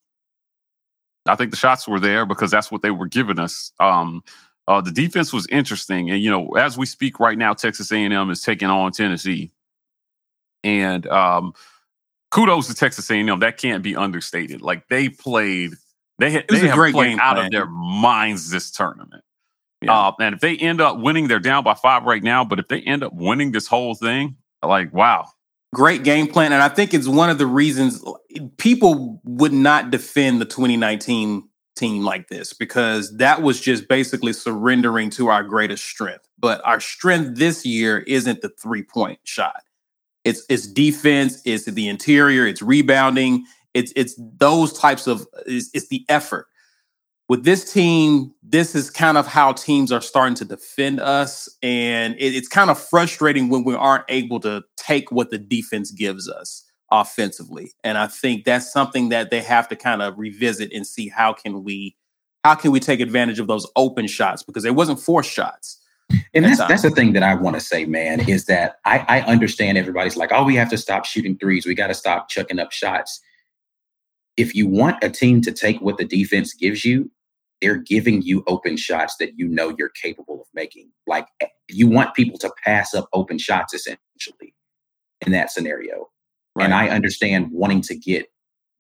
I 1.26 1.36
think 1.36 1.52
the 1.52 1.58
shots 1.58 1.88
were 1.88 2.00
there 2.00 2.26
because 2.26 2.50
that's 2.50 2.72
what 2.72 2.82
they 2.82 2.92
were 2.92 3.08
giving 3.08 3.40
us. 3.40 3.74
Um, 3.80 4.24
uh, 4.68 4.80
the 4.80 4.92
defense 4.92 5.34
was 5.34 5.48
interesting, 5.48 6.10
and 6.10 6.22
you 6.22 6.32
know, 6.32 6.52
as 6.52 6.78
we 6.78 6.86
speak 6.86 7.20
right 7.20 7.38
now, 7.38 7.54
Texas 7.54 7.92
A&M 7.92 8.30
is 8.30 8.42
taking 8.42 8.70
on 8.70 8.92
Tennessee, 8.92 9.52
and 10.64 11.06
um, 11.08 11.54
kudos 12.32 12.68
to 12.68 12.74
Texas 12.74 13.10
A&M. 13.12 13.40
That 13.40 13.58
can't 13.58 13.84
be 13.84 13.96
understated. 13.96 14.62
Like 14.62 14.88
they 14.88 15.10
played, 15.10 15.74
they 16.20 16.32
had, 16.32 16.46
they 16.48 16.68
have 16.68 16.94
played 16.94 17.20
out 17.20 17.36
plan. 17.36 17.46
of 17.46 17.52
their 17.52 17.66
minds 17.66 18.50
this 18.50 18.72
tournament. 18.72 19.24
Yeah. 19.82 20.08
Uh, 20.08 20.14
and 20.20 20.36
if 20.36 20.42
they 20.42 20.58
end 20.58 20.80
up 20.80 21.00
winning, 21.00 21.28
they're 21.28 21.40
down 21.40 21.64
by 21.64 21.74
five 21.74 22.04
right 22.04 22.22
now. 22.22 22.46
But 22.46 22.60
if 22.60 22.68
they 22.68 22.82
end 22.82 23.04
up 23.04 23.14
winning 23.14 23.52
this 23.52 23.68
whole 23.68 23.96
thing, 23.96 24.38
like 24.64 24.94
wow, 24.94 25.28
great 25.74 26.04
game 26.04 26.28
plan. 26.28 26.54
And 26.54 26.62
I 26.62 26.70
think 26.70 26.94
it's 26.94 27.08
one 27.08 27.30
of 27.30 27.38
the 27.38 27.48
reasons 27.48 28.04
people 28.58 29.22
would 29.24 29.54
not 29.54 29.92
defend 29.92 30.42
the 30.42 30.46
2019 30.46 31.48
team 31.76 32.04
like 32.04 32.28
this 32.28 32.54
because 32.54 33.16
that 33.18 33.42
was 33.42 33.60
just 33.60 33.88
basically 33.88 34.34
surrendering 34.34 35.10
to 35.12 35.30
our 35.30 35.44
greatest 35.44 35.86
strength. 35.86 36.28
But 36.38 36.62
our 36.66 36.80
strength 36.80 37.38
this 37.38 37.66
year 37.66 38.00
isn't 38.00 38.42
the 38.42 38.50
three 38.50 38.84
point 38.84 39.20
shot. 39.24 39.64
It's 40.24 40.46
it's 40.50 40.68
defense, 40.68 41.42
it's 41.46 41.66
the 41.66 41.88
interior, 41.88 42.46
it's 42.46 42.62
rebounding, 42.62 43.46
it's 43.74 43.92
it's 43.96 44.20
those 44.38 44.78
types 44.78 45.08
of 45.08 45.26
it's, 45.48 45.70
it's 45.74 45.88
the 45.88 46.06
effort 46.10 46.48
with 47.32 47.46
this 47.46 47.72
team, 47.72 48.34
this 48.44 48.76
is 48.76 48.90
kind 48.90 49.18
of 49.18 49.26
how 49.26 49.54
teams 49.54 49.90
are 49.90 50.02
starting 50.02 50.36
to 50.36 50.44
defend 50.44 51.00
us. 51.00 51.48
And 51.64 52.14
it, 52.16 52.36
it's 52.36 52.50
kind 52.50 52.70
of 52.70 52.78
frustrating 52.78 53.48
when 53.48 53.64
we 53.64 53.74
aren't 53.74 54.04
able 54.10 54.42
to 54.42 54.64
take 54.76 55.14
what 55.14 55.30
the 55.30 55.38
defense 55.38 55.92
gives 55.92 56.28
us 56.28 56.70
offensively. 56.92 57.72
And 57.86 57.98
I 57.98 58.08
think 58.08 58.44
that's 58.44 58.70
something 58.74 59.08
that 59.10 59.30
they 59.30 59.40
have 59.44 59.70
to 59.70 59.78
kind 59.78 60.02
of 60.02 60.20
revisit 60.20 60.74
and 60.74 60.86
see 60.86 61.08
how 61.08 61.32
can 61.32 61.64
we 61.64 61.96
how 62.44 62.54
can 62.54 62.72
we 62.72 62.82
take 62.82 63.00
advantage 63.00 63.40
of 63.40 63.48
those 63.48 63.66
open 63.78 64.08
shots 64.08 64.44
because 64.44 64.66
it 64.66 64.76
wasn't 64.76 65.00
forced 65.00 65.32
shots. 65.32 65.80
And 66.34 66.44
that's 66.44 66.58
that's 66.58 66.82
the 66.82 66.90
thing 66.90 67.14
that 67.14 67.24
I 67.24 67.36
want 67.36 67.56
to 67.56 67.62
say, 67.62 67.86
man, 67.86 68.28
is 68.28 68.44
that 68.48 68.76
I, 68.84 69.06
I 69.08 69.22
understand 69.22 69.78
everybody's 69.78 70.18
like, 70.18 70.34
oh, 70.34 70.44
we 70.44 70.58
have 70.58 70.70
to 70.72 70.78
stop 70.78 71.06
shooting 71.06 71.38
threes. 71.38 71.66
We 71.66 71.76
got 71.76 71.88
to 71.88 71.94
stop 71.94 72.28
chucking 72.28 72.60
up 72.60 72.74
shots. 72.74 73.22
If 74.36 74.54
you 74.54 74.68
want 74.68 75.02
a 75.02 75.10
team 75.10 75.40
to 75.44 75.54
take 75.54 75.80
what 75.80 75.98
the 75.98 76.04
defense 76.04 76.54
gives 76.54 76.84
you, 76.84 77.10
they're 77.62 77.78
giving 77.78 78.22
you 78.22 78.44
open 78.48 78.76
shots 78.76 79.16
that 79.20 79.38
you 79.38 79.48
know 79.48 79.74
you're 79.78 79.92
capable 80.02 80.42
of 80.42 80.48
making. 80.54 80.92
Like 81.08 81.28
eh, 81.42 81.48
you 81.70 81.88
want 81.88 82.16
people 82.16 82.38
to 82.40 82.52
pass 82.66 82.94
up 82.94 83.08
open 83.14 83.38
shots 83.38 83.74
essentially 83.74 84.56
in 85.26 85.32
that 85.32 85.52
scenario. 85.52 86.10
Right. 86.56 86.66
And 86.66 86.74
I 86.74 86.90
understand 86.90 87.50
wanting 87.52 87.82
to 87.84 87.96
get 87.96 88.28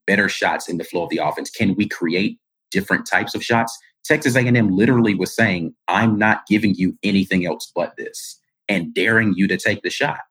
better 0.08 0.28
shots 0.28 0.68
in 0.68 0.78
the 0.78 0.84
flow 0.84 1.04
of 1.04 1.10
the 1.10 1.20
offense. 1.20 1.50
Can 1.50 1.76
we 1.76 1.88
create 1.88 2.40
different 2.72 3.06
types 3.06 3.36
of 3.36 3.44
shots? 3.44 3.78
Texas 4.04 4.36
A&M 4.36 4.76
literally 4.76 5.14
was 5.14 5.34
saying, 5.36 5.76
"I'm 5.88 6.18
not 6.18 6.48
giving 6.48 6.74
you 6.76 6.98
anything 7.04 7.46
else 7.46 7.72
but 7.74 7.96
this," 7.98 8.40
and 8.68 8.94
daring 8.94 9.34
you 9.36 9.48
to 9.48 9.58
take 9.58 9.84
the 9.84 9.92
shot. 9.92 10.22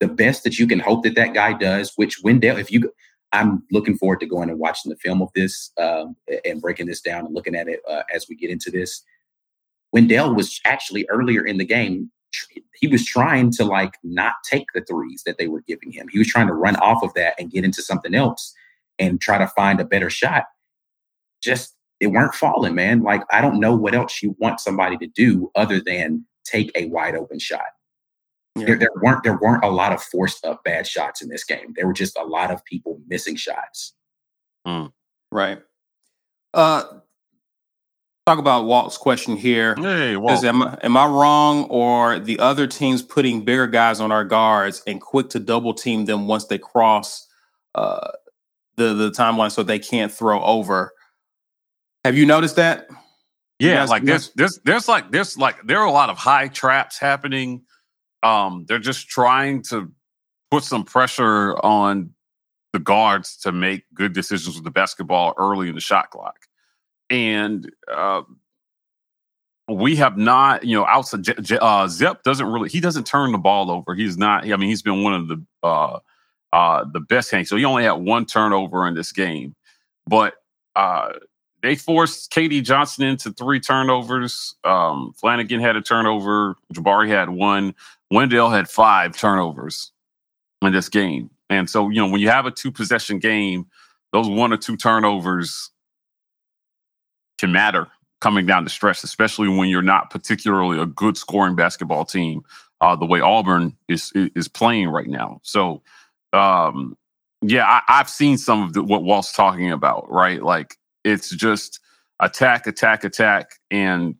The 0.00 0.08
best 0.08 0.44
that 0.44 0.58
you 0.58 0.68
can 0.68 0.78
hope 0.78 1.02
that 1.02 1.16
that 1.16 1.34
guy 1.34 1.52
does, 1.52 1.92
which 1.96 2.22
Wendell, 2.22 2.56
if 2.56 2.70
you 2.70 2.92
I'm 3.32 3.62
looking 3.70 3.96
forward 3.96 4.20
to 4.20 4.26
going 4.26 4.48
and 4.48 4.58
watching 4.58 4.90
the 4.90 4.96
film 4.96 5.20
of 5.20 5.28
this 5.34 5.70
um, 5.78 6.16
and 6.44 6.60
breaking 6.60 6.86
this 6.86 7.00
down 7.00 7.26
and 7.26 7.34
looking 7.34 7.54
at 7.54 7.68
it 7.68 7.80
uh, 7.88 8.02
as 8.14 8.26
we 8.28 8.36
get 8.36 8.50
into 8.50 8.70
this. 8.70 9.02
Wendell 9.92 10.34
was 10.34 10.60
actually 10.64 11.06
earlier 11.10 11.44
in 11.44 11.58
the 11.58 11.64
game, 11.64 12.10
he 12.74 12.88
was 12.88 13.04
trying 13.04 13.50
to 13.52 13.64
like 13.64 13.94
not 14.02 14.34
take 14.44 14.66
the 14.74 14.82
threes 14.82 15.22
that 15.24 15.38
they 15.38 15.48
were 15.48 15.62
giving 15.62 15.90
him. 15.90 16.08
He 16.08 16.18
was 16.18 16.28
trying 16.28 16.46
to 16.46 16.54
run 16.54 16.76
off 16.76 17.02
of 17.02 17.12
that 17.14 17.34
and 17.38 17.50
get 17.50 17.64
into 17.64 17.82
something 17.82 18.14
else 18.14 18.54
and 18.98 19.20
try 19.20 19.38
to 19.38 19.46
find 19.48 19.80
a 19.80 19.84
better 19.84 20.10
shot. 20.10 20.44
Just 21.42 21.74
it 22.00 22.08
weren't 22.08 22.34
falling, 22.34 22.74
man. 22.74 23.02
Like 23.02 23.22
I 23.32 23.40
don't 23.40 23.60
know 23.60 23.74
what 23.74 23.94
else 23.94 24.22
you 24.22 24.36
want 24.38 24.60
somebody 24.60 24.96
to 24.98 25.06
do 25.06 25.50
other 25.54 25.80
than 25.80 26.24
take 26.44 26.70
a 26.74 26.86
wide 26.86 27.16
open 27.16 27.38
shot. 27.38 27.66
Yeah. 28.60 28.66
There, 28.66 28.76
there, 28.76 28.90
weren't 29.02 29.22
there 29.22 29.38
weren't 29.38 29.64
a 29.64 29.70
lot 29.70 29.92
of 29.92 30.02
forced 30.02 30.44
up 30.44 30.64
bad 30.64 30.86
shots 30.86 31.22
in 31.22 31.28
this 31.28 31.44
game. 31.44 31.74
There 31.74 31.86
were 31.86 31.92
just 31.92 32.16
a 32.16 32.24
lot 32.24 32.50
of 32.50 32.64
people 32.64 33.00
missing 33.06 33.36
shots. 33.36 33.94
Mm. 34.66 34.92
Right. 35.30 35.60
Uh, 36.54 36.84
talk 38.26 38.38
about 38.38 38.64
Walt's 38.64 38.96
question 38.96 39.36
here. 39.36 39.74
Hey, 39.76 40.16
Walt. 40.16 40.44
Am, 40.44 40.76
am 40.82 40.96
I 40.96 41.06
wrong 41.06 41.64
or 41.64 42.18
the 42.18 42.38
other 42.38 42.66
teams 42.66 43.02
putting 43.02 43.44
bigger 43.44 43.66
guys 43.66 44.00
on 44.00 44.12
our 44.12 44.24
guards 44.24 44.82
and 44.86 45.00
quick 45.00 45.30
to 45.30 45.38
double 45.38 45.74
team 45.74 46.04
them 46.04 46.26
once 46.26 46.46
they 46.46 46.58
cross 46.58 47.26
uh, 47.74 48.10
the 48.76 48.94
the 48.94 49.10
timeline 49.10 49.50
so 49.50 49.62
they 49.62 49.78
can't 49.78 50.12
throw 50.12 50.42
over? 50.42 50.92
Have 52.04 52.16
you 52.16 52.26
noticed 52.26 52.56
that? 52.56 52.88
Yeah, 53.58 53.84
like 53.84 54.04
there's 54.04 54.30
there's 54.34 54.60
there's 54.64 54.88
like 54.88 55.10
there's 55.10 55.36
like 55.36 55.66
there 55.66 55.78
are 55.78 55.86
a 55.86 55.90
lot 55.90 56.10
of 56.10 56.16
high 56.16 56.48
traps 56.48 56.98
happening 56.98 57.62
um, 58.22 58.64
they're 58.66 58.78
just 58.78 59.08
trying 59.08 59.62
to 59.64 59.90
put 60.50 60.64
some 60.64 60.84
pressure 60.84 61.56
on 61.64 62.10
the 62.72 62.78
guards 62.78 63.36
to 63.38 63.52
make 63.52 63.84
good 63.94 64.12
decisions 64.12 64.56
with 64.56 64.64
the 64.64 64.70
basketball 64.70 65.34
early 65.38 65.68
in 65.68 65.74
the 65.74 65.80
shot 65.80 66.10
clock. 66.10 66.36
And 67.10 67.70
uh, 67.92 68.22
we 69.68 69.96
have 69.96 70.16
not, 70.16 70.64
you 70.64 70.76
know, 70.76 70.86
outside 70.86 71.26
uh, 71.52 71.88
Zep 71.88 72.22
doesn't 72.22 72.46
really, 72.46 72.68
he 72.68 72.80
doesn't 72.80 73.06
turn 73.06 73.32
the 73.32 73.38
ball 73.38 73.70
over. 73.70 73.94
He's 73.94 74.18
not, 74.18 74.44
I 74.44 74.56
mean, 74.56 74.68
he's 74.68 74.82
been 74.82 75.02
one 75.02 75.14
of 75.14 75.28
the, 75.28 75.44
uh, 75.62 75.98
uh, 76.52 76.84
the 76.92 77.00
best 77.00 77.30
hands. 77.30 77.48
So 77.48 77.56
he 77.56 77.64
only 77.64 77.84
had 77.84 77.92
one 77.92 78.26
turnover 78.26 78.86
in 78.86 78.94
this 78.94 79.12
game, 79.12 79.54
but 80.06 80.34
uh, 80.76 81.12
they 81.62 81.74
forced 81.74 82.32
KD 82.32 82.62
Johnson 82.62 83.04
into 83.04 83.32
three 83.32 83.60
turnovers. 83.60 84.54
Um, 84.64 85.14
Flanigan 85.22 85.60
had 85.60 85.76
a 85.76 85.82
turnover. 85.82 86.56
Jabari 86.72 87.08
had 87.08 87.30
one. 87.30 87.74
Wendell 88.10 88.50
had 88.50 88.68
five 88.68 89.16
turnovers 89.16 89.92
in 90.62 90.72
this 90.72 90.88
game. 90.88 91.30
And 91.50 91.68
so, 91.68 91.88
you 91.88 92.00
know, 92.00 92.08
when 92.08 92.20
you 92.20 92.28
have 92.28 92.46
a 92.46 92.50
two 92.50 92.70
possession 92.70 93.18
game, 93.18 93.66
those 94.12 94.28
one 94.28 94.52
or 94.52 94.56
two 94.56 94.76
turnovers 94.76 95.70
can 97.38 97.52
matter 97.52 97.88
coming 98.20 98.46
down 98.46 98.64
the 98.64 98.70
stretch, 98.70 99.04
especially 99.04 99.48
when 99.48 99.68
you're 99.68 99.82
not 99.82 100.10
particularly 100.10 100.80
a 100.80 100.86
good 100.86 101.16
scoring 101.16 101.54
basketball 101.54 102.04
team, 102.04 102.42
uh, 102.80 102.96
the 102.96 103.06
way 103.06 103.20
Auburn 103.20 103.76
is 103.88 104.12
is 104.14 104.48
playing 104.48 104.88
right 104.88 105.06
now. 105.06 105.40
So, 105.42 105.82
um, 106.32 106.96
yeah, 107.42 107.80
I, 107.88 107.98
have 107.98 108.10
seen 108.10 108.38
some 108.38 108.62
of 108.62 108.72
the, 108.72 108.82
what 108.82 109.04
Walt's 109.04 109.32
talking 109.32 109.70
about, 109.70 110.10
right? 110.10 110.42
Like 110.42 110.76
it's 111.08 111.30
just 111.30 111.80
attack, 112.20 112.66
attack, 112.66 113.04
attack, 113.04 113.52
and 113.70 114.14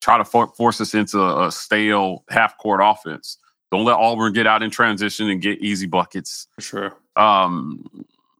try 0.00 0.18
to 0.18 0.24
for- 0.24 0.48
force 0.48 0.80
us 0.80 0.94
into 0.94 1.20
a 1.20 1.50
stale 1.50 2.24
half 2.30 2.56
court 2.58 2.80
offense. 2.82 3.38
Don't 3.72 3.84
let 3.84 3.96
Auburn 3.96 4.32
get 4.32 4.46
out 4.46 4.62
in 4.62 4.70
transition 4.70 5.28
and 5.28 5.40
get 5.40 5.58
easy 5.60 5.86
buckets. 5.86 6.46
For 6.54 6.60
sure. 6.60 6.96
Um, 7.16 7.84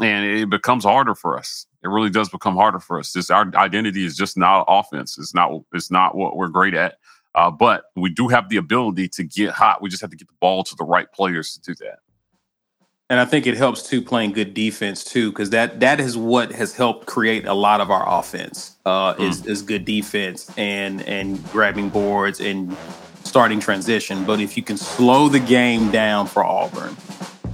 and 0.00 0.24
it 0.24 0.50
becomes 0.50 0.84
harder 0.84 1.14
for 1.14 1.38
us. 1.38 1.66
It 1.82 1.88
really 1.88 2.10
does 2.10 2.28
become 2.28 2.54
harder 2.54 2.80
for 2.80 2.98
us. 2.98 3.12
This 3.12 3.30
our 3.30 3.50
identity 3.54 4.04
is 4.04 4.16
just 4.16 4.36
not 4.36 4.64
offense. 4.68 5.18
It's 5.18 5.34
not. 5.34 5.50
It's 5.72 5.90
not 5.90 6.16
what 6.16 6.36
we're 6.36 6.48
great 6.48 6.74
at. 6.74 6.98
Uh, 7.34 7.50
but 7.50 7.84
we 7.96 8.10
do 8.10 8.28
have 8.28 8.48
the 8.48 8.56
ability 8.56 9.08
to 9.08 9.22
get 9.22 9.50
hot. 9.50 9.82
We 9.82 9.90
just 9.90 10.00
have 10.00 10.10
to 10.10 10.16
get 10.16 10.26
the 10.28 10.34
ball 10.40 10.64
to 10.64 10.74
the 10.74 10.84
right 10.84 11.10
players 11.12 11.52
to 11.54 11.60
do 11.60 11.84
that. 11.84 11.98
And 13.08 13.20
I 13.20 13.24
think 13.24 13.46
it 13.46 13.56
helps 13.56 13.84
too 13.88 14.02
playing 14.02 14.32
good 14.32 14.52
defense 14.52 15.04
too, 15.04 15.30
because 15.30 15.50
that 15.50 15.78
that 15.78 16.00
is 16.00 16.16
what 16.16 16.50
has 16.52 16.74
helped 16.74 17.06
create 17.06 17.46
a 17.46 17.54
lot 17.54 17.80
of 17.80 17.88
our 17.90 18.04
offense. 18.18 18.76
Uh, 18.84 19.14
mm. 19.14 19.28
Is 19.28 19.46
is 19.46 19.62
good 19.62 19.84
defense 19.84 20.50
and 20.56 21.02
and 21.02 21.42
grabbing 21.52 21.88
boards 21.88 22.40
and 22.40 22.76
starting 23.22 23.60
transition. 23.60 24.24
But 24.24 24.40
if 24.40 24.56
you 24.56 24.62
can 24.62 24.76
slow 24.76 25.28
the 25.28 25.38
game 25.38 25.92
down 25.92 26.26
for 26.26 26.44
Auburn 26.44 26.96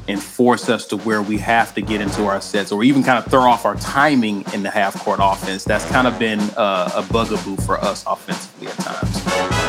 and 0.09 0.23
force 0.23 0.68
us 0.68 0.87
to 0.87 0.97
where 0.97 1.23
we 1.23 1.37
have 1.38 1.75
to 1.75 1.82
get 1.82 2.00
into 2.00 2.25
our 2.25 2.40
sets, 2.40 2.73
or 2.73 2.82
even 2.82 3.02
kind 3.02 3.18
of 3.23 3.30
throw 3.30 3.42
off 3.42 3.66
our 3.66 3.76
timing 3.76 4.44
in 4.54 4.62
the 4.62 4.71
half 4.71 4.99
court 5.04 5.21
offense, 5.23 5.64
that's 5.64 5.85
kind 5.87 6.06
of 6.06 6.18
been 6.18 6.40
uh, 6.56 6.90
a 6.94 7.02
bugaboo 7.12 7.56
for 7.56 7.78
us 7.78 8.04
offensively 8.06 8.68
at 8.68 8.76
times. 8.78 9.62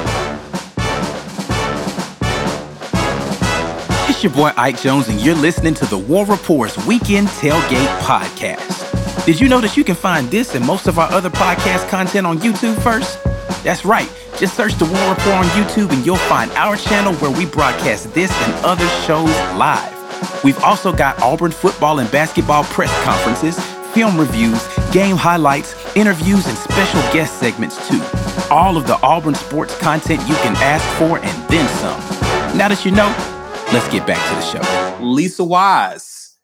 Your 4.23 4.31
boy 4.31 4.51
Ike 4.55 4.79
Jones, 4.79 5.09
and 5.09 5.19
you're 5.19 5.35
listening 5.35 5.73
to 5.73 5.85
the 5.85 5.97
War 5.97 6.25
Report's 6.25 6.77
Weekend 6.85 7.27
Tailgate 7.27 7.99
Podcast. 7.99 9.25
Did 9.25 9.37
you 9.37 9.49
know 9.49 9.59
that 9.59 9.75
you 9.75 9.83
can 9.83 9.95
find 9.95 10.31
this 10.31 10.55
and 10.55 10.65
most 10.65 10.87
of 10.87 10.97
our 10.97 11.11
other 11.11 11.29
podcast 11.29 11.89
content 11.89 12.25
on 12.25 12.37
YouTube 12.39 12.81
first? 12.81 13.21
That's 13.65 13.83
right. 13.83 14.09
Just 14.39 14.55
search 14.55 14.75
the 14.75 14.85
War 14.85 15.09
Report 15.09 15.35
on 15.35 15.45
YouTube 15.47 15.91
and 15.91 16.05
you'll 16.05 16.15
find 16.15 16.49
our 16.51 16.77
channel 16.77 17.13
where 17.15 17.31
we 17.31 17.45
broadcast 17.45 18.13
this 18.13 18.31
and 18.43 18.65
other 18.65 18.87
shows 19.05 19.27
live. 19.57 19.93
We've 20.41 20.63
also 20.63 20.93
got 20.93 21.21
Auburn 21.21 21.51
football 21.51 21.99
and 21.99 22.09
basketball 22.09 22.63
press 22.63 22.91
conferences, 23.03 23.59
film 23.93 24.17
reviews, 24.17 24.65
game 24.93 25.17
highlights, 25.17 25.75
interviews, 25.97 26.47
and 26.47 26.57
special 26.57 27.01
guest 27.11 27.41
segments 27.41 27.75
too. 27.89 28.01
All 28.49 28.77
of 28.77 28.87
the 28.87 28.97
Auburn 29.03 29.35
sports 29.35 29.77
content 29.79 30.21
you 30.29 30.35
can 30.35 30.55
ask 30.57 30.85
for 30.97 31.17
and 31.17 31.49
then 31.49 31.67
some. 31.79 32.57
Now 32.57 32.69
that 32.69 32.85
you 32.85 32.91
know, 32.91 33.32
let's 33.73 33.89
get 33.89 34.05
back 34.05 34.23
to 34.29 34.35
the 34.35 34.63
show. 34.63 35.03
Lisa 35.03 35.43
Wise. 35.43 36.37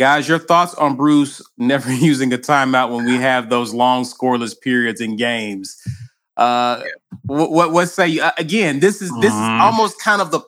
Guys, 0.00 0.28
your 0.28 0.40
thoughts 0.40 0.74
on 0.74 0.96
Bruce 0.96 1.40
never 1.56 1.92
using 1.94 2.32
a 2.32 2.38
timeout 2.38 2.94
when 2.94 3.06
we 3.06 3.14
have 3.14 3.50
those 3.50 3.72
long 3.72 4.02
scoreless 4.04 4.60
periods 4.60 5.00
in 5.00 5.16
games? 5.16 5.80
Uh, 6.36 6.82
what, 7.24 7.52
what 7.52 7.72
what 7.72 7.86
say 7.86 8.08
you? 8.08 8.22
Uh, 8.22 8.32
again, 8.36 8.80
this 8.80 9.00
is 9.00 9.10
this 9.20 9.32
mm-hmm. 9.32 9.56
is 9.56 9.62
almost 9.62 10.00
kind 10.00 10.20
of 10.20 10.32
the 10.32 10.40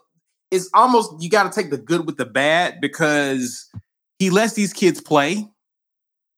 it's 0.51 0.69
almost 0.75 1.23
you 1.23 1.31
got 1.31 1.51
to 1.51 1.61
take 1.61 1.71
the 1.71 1.79
good 1.79 2.05
with 2.05 2.17
the 2.17 2.27
bad 2.27 2.81
because 2.81 3.71
he 4.19 4.29
lets 4.29 4.55
these 4.55 4.73
kids 4.73 5.01
play. 5.01 5.49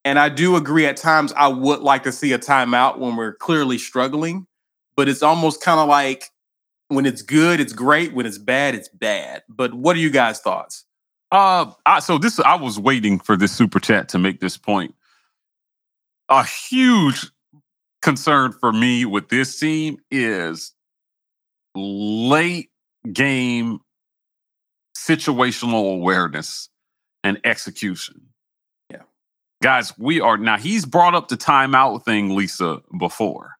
And 0.05 0.17
I 0.17 0.29
do 0.29 0.55
agree 0.55 0.85
at 0.85 0.95
times 0.95 1.33
I 1.33 1.47
would 1.47 1.81
like 1.81 2.03
to 2.03 2.11
see 2.11 2.33
a 2.33 2.39
timeout 2.39 2.97
when 2.97 3.15
we're 3.15 3.33
clearly 3.35 3.77
struggling, 3.77 4.47
but 4.95 5.09
it's 5.09 5.21
almost 5.21 5.61
kind 5.61 5.79
of 5.79 5.89
like 5.89 6.30
when 6.91 7.05
it's 7.05 7.21
good, 7.21 7.59
it's 7.59 7.73
great. 7.73 8.13
When 8.13 8.25
it's 8.25 8.37
bad, 8.37 8.75
it's 8.75 8.89
bad. 8.89 9.43
But 9.47 9.73
what 9.73 9.95
are 9.95 9.99
you 9.99 10.09
guys' 10.09 10.39
thoughts? 10.39 10.85
Uh, 11.31 11.71
I, 11.85 11.99
so 11.99 12.17
this 12.17 12.39
I 12.39 12.55
was 12.55 12.77
waiting 12.77 13.17
for 13.19 13.37
this 13.37 13.53
super 13.53 13.79
chat 13.79 14.09
to 14.09 14.19
make 14.19 14.41
this 14.41 14.57
point. 14.57 14.93
A 16.27 16.43
huge 16.43 17.27
concern 18.01 18.51
for 18.51 18.73
me 18.73 19.05
with 19.05 19.29
this 19.29 19.57
team 19.59 19.97
is 20.09 20.73
late 21.75 22.69
game 23.13 23.79
situational 24.97 25.93
awareness 25.93 26.69
and 27.23 27.39
execution. 27.45 28.21
Yeah. 28.89 29.03
Guys, 29.61 29.97
we 29.97 30.19
are 30.19 30.37
now 30.37 30.57
he's 30.57 30.85
brought 30.85 31.15
up 31.15 31.29
the 31.29 31.37
timeout 31.37 32.03
thing, 32.03 32.35
Lisa, 32.35 32.81
before. 32.99 33.50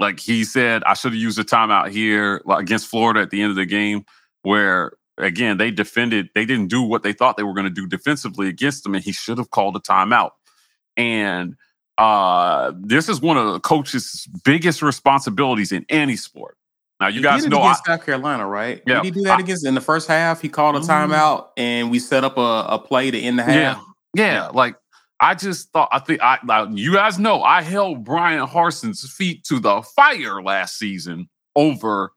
Like 0.00 0.18
he 0.18 0.44
said, 0.44 0.82
I 0.84 0.94
should 0.94 1.12
have 1.12 1.20
used 1.20 1.38
a 1.38 1.44
timeout 1.44 1.90
here 1.90 2.42
against 2.50 2.88
Florida 2.88 3.20
at 3.20 3.30
the 3.30 3.42
end 3.42 3.50
of 3.50 3.56
the 3.56 3.66
game, 3.66 4.04
where 4.42 4.92
again 5.18 5.56
they 5.56 5.70
defended, 5.70 6.28
they 6.34 6.44
didn't 6.44 6.68
do 6.68 6.82
what 6.82 7.02
they 7.02 7.12
thought 7.12 7.36
they 7.36 7.44
were 7.44 7.54
going 7.54 7.66
to 7.66 7.70
do 7.70 7.86
defensively 7.86 8.48
against 8.48 8.82
them, 8.82 8.94
and 8.94 9.04
he 9.04 9.12
should 9.12 9.38
have 9.38 9.50
called 9.50 9.76
a 9.76 9.80
timeout. 9.80 10.30
And 10.96 11.54
uh, 11.96 12.72
this 12.76 13.08
is 13.08 13.20
one 13.20 13.36
of 13.36 13.52
the 13.52 13.60
coach's 13.60 14.28
biggest 14.44 14.82
responsibilities 14.82 15.70
in 15.70 15.86
any 15.88 16.16
sport. 16.16 16.56
Now 17.00 17.08
you 17.08 17.16
he 17.16 17.22
guys 17.22 17.46
know 17.46 17.60
against 17.60 17.88
I, 17.88 17.96
South 17.96 18.06
Carolina, 18.06 18.46
right? 18.46 18.82
Yeah, 18.86 18.96
did 18.96 19.04
he 19.04 19.10
do 19.10 19.22
that 19.22 19.38
I, 19.38 19.40
against 19.40 19.66
in 19.66 19.74
the 19.74 19.80
first 19.80 20.08
half? 20.08 20.40
He 20.40 20.48
called 20.48 20.76
a 20.76 20.80
mm-hmm. 20.80 21.12
timeout 21.12 21.48
and 21.56 21.90
we 21.90 21.98
set 21.98 22.24
up 22.24 22.38
a, 22.38 22.66
a 22.68 22.78
play 22.78 23.10
to 23.10 23.18
end 23.18 23.38
the 23.38 23.42
half. 23.42 23.54
Yeah, 24.16 24.24
yeah. 24.24 24.48
Like 24.48 24.76
I 25.24 25.34
just 25.34 25.70
thought 25.72 25.88
I 25.90 25.98
think 26.00 26.20
I 26.22 26.66
you 26.70 26.92
guys 26.92 27.18
know 27.18 27.42
I 27.42 27.62
held 27.62 28.04
Bryan 28.04 28.46
Harsin's 28.46 29.10
feet 29.10 29.44
to 29.44 29.58
the 29.58 29.82
fire 29.82 30.42
last 30.42 30.78
season 30.78 31.28
over 31.56 32.12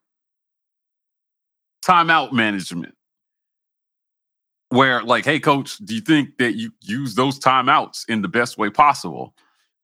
timeout 1.86 2.34
management. 2.34 2.96
Where 4.70 5.02
like, 5.02 5.24
hey 5.24 5.40
coach, 5.40 5.78
do 5.78 5.96
you 5.96 6.02
think 6.02 6.38
that 6.40 6.56
you 6.56 6.72
use 6.82 7.16
those 7.16 7.40
timeouts 7.40 8.04
in 8.10 8.22
the 8.22 8.28
best 8.28 8.58
way 8.58 8.70
possible? 8.70 9.34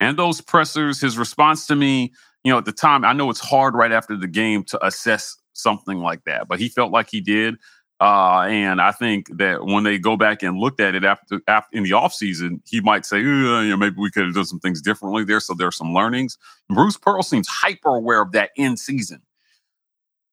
and 0.03 0.17
those 0.17 0.41
pressers, 0.41 0.99
his 0.99 1.17
response 1.17 1.65
to 1.67 1.77
me, 1.77 2.11
you 2.43 2.51
know, 2.51 2.57
at 2.57 2.65
the 2.65 2.73
time, 2.73 3.05
I 3.05 3.13
know 3.13 3.29
it's 3.29 3.39
hard 3.39 3.73
right 3.73 3.91
after 3.91 4.17
the 4.17 4.27
game 4.27 4.65
to 4.65 4.85
assess 4.85 5.37
something 5.53 5.99
like 5.99 6.25
that, 6.25 6.49
but 6.49 6.59
he 6.59 6.67
felt 6.67 6.91
like 6.91 7.09
he 7.09 7.21
did. 7.21 7.55
Uh, 8.03 8.47
and 8.49 8.81
I 8.81 8.91
think 8.91 9.29
that 9.37 9.63
when 9.63 9.85
they 9.85 9.97
go 9.97 10.17
back 10.17 10.43
and 10.43 10.57
looked 10.59 10.81
at 10.81 10.93
it 10.93 11.05
after, 11.05 11.39
after 11.47 11.77
in 11.77 11.83
the 11.83 11.91
offseason, 11.91 12.59
he 12.65 12.81
might 12.81 13.05
say, 13.05 13.19
you 13.19 13.69
know, 13.69 13.77
maybe 13.77 13.95
we 13.97 14.11
could 14.11 14.25
have 14.25 14.35
done 14.35 14.43
some 14.43 14.59
things 14.59 14.81
differently 14.81 15.23
there. 15.23 15.39
So 15.39 15.53
there 15.53 15.67
are 15.67 15.71
some 15.71 15.93
learnings. 15.93 16.37
Bruce 16.67 16.97
Pearl 16.97 17.23
seems 17.23 17.47
hyper 17.47 17.95
aware 17.95 18.21
of 18.21 18.33
that 18.33 18.49
in 18.57 18.75
season. 18.75 19.21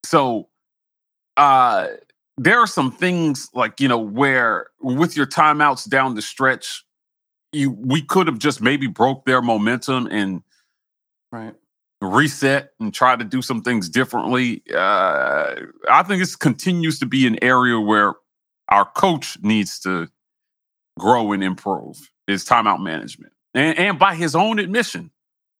So 0.04 0.48
uh, 1.37 1.87
there 2.37 2.59
are 2.59 2.66
some 2.66 2.90
things 2.90 3.48
like, 3.54 3.80
you 3.80 3.87
know, 3.87 3.98
where 3.98 4.66
with 4.80 5.16
your 5.16 5.26
timeouts 5.26 5.88
down 5.88 6.16
the 6.16 6.22
stretch, 6.22 6.85
you 7.52 7.70
we 7.70 8.02
could 8.02 8.26
have 8.26 8.40
just 8.40 8.61
maybe 8.61 8.88
broke 8.88 9.26
their 9.26 9.42
momentum 9.42 10.09
and 10.11 10.42
right 11.30 11.54
reset 12.00 12.70
and 12.80 12.94
try 12.94 13.16
to 13.16 13.24
do 13.24 13.42
some 13.42 13.62
things 13.62 13.88
differently. 13.88 14.62
Uh, 14.74 15.54
I 15.90 16.02
think 16.02 16.20
this 16.20 16.36
continues 16.36 16.98
to 17.00 17.06
be 17.06 17.26
an 17.26 17.42
area 17.42 17.78
where 17.78 18.14
our 18.68 18.84
coach 18.84 19.38
needs 19.42 19.78
to 19.80 20.08
grow 20.98 21.32
and 21.32 21.42
improve 21.44 22.10
his 22.26 22.44
timeout 22.44 22.80
management, 22.80 23.32
and, 23.54 23.78
and 23.78 23.98
by 23.98 24.14
his 24.14 24.34
own 24.34 24.58
admission, 24.58 25.10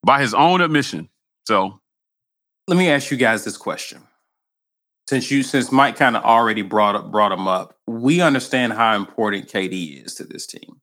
by 0.03 0.21
his 0.21 0.33
own 0.33 0.61
admission. 0.61 1.09
So, 1.47 1.79
let 2.67 2.77
me 2.77 2.89
ask 2.89 3.11
you 3.11 3.17
guys 3.17 3.43
this 3.43 3.57
question: 3.57 4.01
since 5.07 5.29
you, 5.29 5.43
since 5.43 5.71
Mike 5.71 5.97
kind 5.97 6.15
of 6.15 6.23
already 6.23 6.61
brought 6.61 6.95
up 6.95 7.11
brought 7.11 7.31
him 7.31 7.47
up, 7.47 7.77
we 7.87 8.21
understand 8.21 8.73
how 8.73 8.95
important 8.95 9.47
KD 9.47 10.05
is 10.05 10.15
to 10.15 10.23
this 10.23 10.47
team 10.47 10.81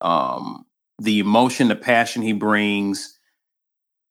um, 0.00 0.64
the 0.98 1.18
emotion, 1.18 1.68
the 1.68 1.76
passion 1.76 2.22
he 2.22 2.32
brings. 2.32 3.17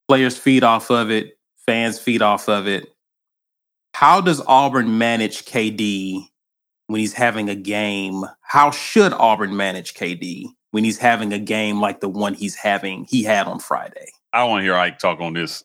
Players 0.08 0.38
feed 0.38 0.64
off 0.64 0.90
of 0.90 1.12
it, 1.12 1.38
fans 1.66 2.00
feed 2.00 2.22
off 2.22 2.48
of 2.48 2.68
it. 2.68 2.94
How 3.94 4.22
does 4.22 4.42
Auburn 4.48 4.98
manage 4.98 5.46
KD 5.46 6.28
when 6.88 7.00
he's 7.00 7.14
having 7.14 7.50
a 7.50 7.56
game? 7.56 8.24
How 8.42 8.72
should 8.72 9.12
Auburn 9.14 9.58
manage 9.58 9.94
KD 9.96 10.46
when 10.72 10.84
he's 10.84 10.98
having 10.98 11.34
a 11.34 11.40
game 11.40 11.82
like 11.82 12.00
the 12.00 12.10
one 12.10 12.34
he's 12.34 12.56
having 12.56 13.06
he 13.10 13.24
had 13.24 13.48
on 13.48 13.60
Friday? 13.60 14.08
I 14.34 14.44
want 14.44 14.62
to 14.62 14.64
hear 14.64 14.76
Ike 14.76 15.00
talk 15.00 15.20
on 15.20 15.34
this. 15.34 15.64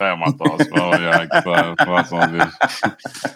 I 0.00 0.06
have 0.06 0.18
my 0.18 0.30
thoughts. 0.32 0.64
oh 0.74 0.98
yeah, 0.98 1.28
Ike, 1.30 1.78
thoughts 1.78 2.12
on 2.12 2.38
this. 2.38 2.82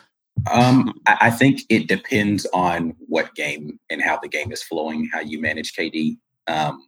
Um, 0.51 0.95
I 1.07 1.31
think 1.31 1.61
it 1.69 1.87
depends 1.87 2.47
on 2.55 2.95
what 2.99 3.35
game 3.35 3.79
and 3.91 4.01
how 4.01 4.19
the 4.19 4.29
game 4.29 4.53
is 4.53 4.63
flowing, 4.63 5.09
how 5.13 5.21
you 5.21 5.41
manage 5.41 5.75
KD. 5.75 6.17
Um, 6.47 6.87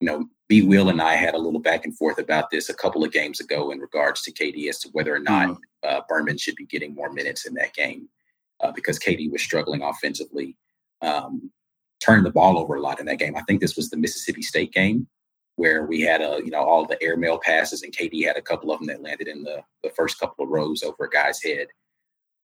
you 0.00 0.06
know, 0.06 0.26
B. 0.48 0.62
Will 0.62 0.90
and 0.90 1.00
I 1.00 1.14
had 1.14 1.34
a 1.34 1.38
little 1.38 1.60
back 1.60 1.84
and 1.84 1.96
forth 1.96 2.18
about 2.18 2.50
this 2.50 2.68
a 2.68 2.74
couple 2.74 3.02
of 3.02 3.12
games 3.12 3.40
ago 3.40 3.70
in 3.70 3.78
regards 3.78 4.22
to 4.22 4.32
KD 4.32 4.68
as 4.68 4.78
to 4.80 4.88
whether 4.92 5.14
or 5.14 5.20
not 5.20 5.48
mm-hmm. 5.48 5.88
uh, 5.88 6.00
Berman 6.08 6.36
should 6.36 6.56
be 6.56 6.66
getting 6.66 6.94
more 6.94 7.12
minutes 7.12 7.46
in 7.46 7.54
that 7.54 7.74
game 7.74 8.08
uh, 8.62 8.70
because 8.72 8.98
KD 8.98 9.32
was 9.32 9.42
struggling 9.42 9.82
offensively, 9.82 10.56
um, 11.00 11.50
turning 12.04 12.24
the 12.24 12.30
ball 12.30 12.58
over 12.58 12.74
a 12.74 12.80
lot 12.80 13.00
in 13.00 13.06
that 13.06 13.18
game. 13.18 13.36
I 13.36 13.42
think 13.42 13.60
this 13.60 13.76
was 13.76 13.88
the 13.88 13.96
Mississippi 13.96 14.42
State 14.42 14.72
game 14.72 15.06
where 15.56 15.86
we 15.86 16.00
had 16.00 16.20
a 16.20 16.40
you 16.44 16.50
know 16.50 16.62
all 16.62 16.84
the 16.84 17.00
airmail 17.02 17.38
passes 17.38 17.82
and 17.82 17.96
KD 17.96 18.24
had 18.26 18.36
a 18.36 18.42
couple 18.42 18.72
of 18.72 18.80
them 18.80 18.88
that 18.88 19.02
landed 19.02 19.28
in 19.28 19.44
the 19.44 19.62
the 19.82 19.90
first 19.90 20.18
couple 20.18 20.44
of 20.44 20.50
rows 20.50 20.82
over 20.82 21.04
a 21.04 21.10
guy's 21.10 21.42
head 21.42 21.68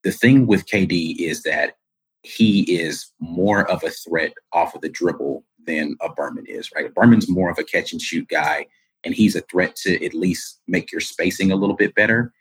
the 0.02 0.12
thing 0.12 0.46
with 0.46 0.66
KD 0.66 1.18
is 1.18 1.42
that 1.42 1.76
he 2.22 2.62
is 2.78 3.12
more 3.18 3.70
of 3.70 3.82
a 3.82 3.90
threat 3.90 4.32
off 4.52 4.74
of 4.74 4.80
the 4.82 4.88
dribble 4.88 5.44
than 5.66 5.96
a 6.00 6.08
Berman 6.08 6.46
is, 6.46 6.70
right? 6.74 6.92
Berman's 6.94 7.28
more 7.28 7.50
of 7.50 7.58
a 7.58 7.64
catch 7.64 7.92
and 7.92 8.00
shoot 8.00 8.28
guy, 8.28 8.66
and 9.04 9.14
he's 9.14 9.36
a 9.36 9.40
threat 9.42 9.76
to 9.76 10.04
at 10.04 10.14
least 10.14 10.60
make 10.66 10.92
your 10.92 11.00
spacing 11.00 11.50
a 11.50 11.56
little 11.56 11.76
bit 11.76 11.94
better. 11.94 12.32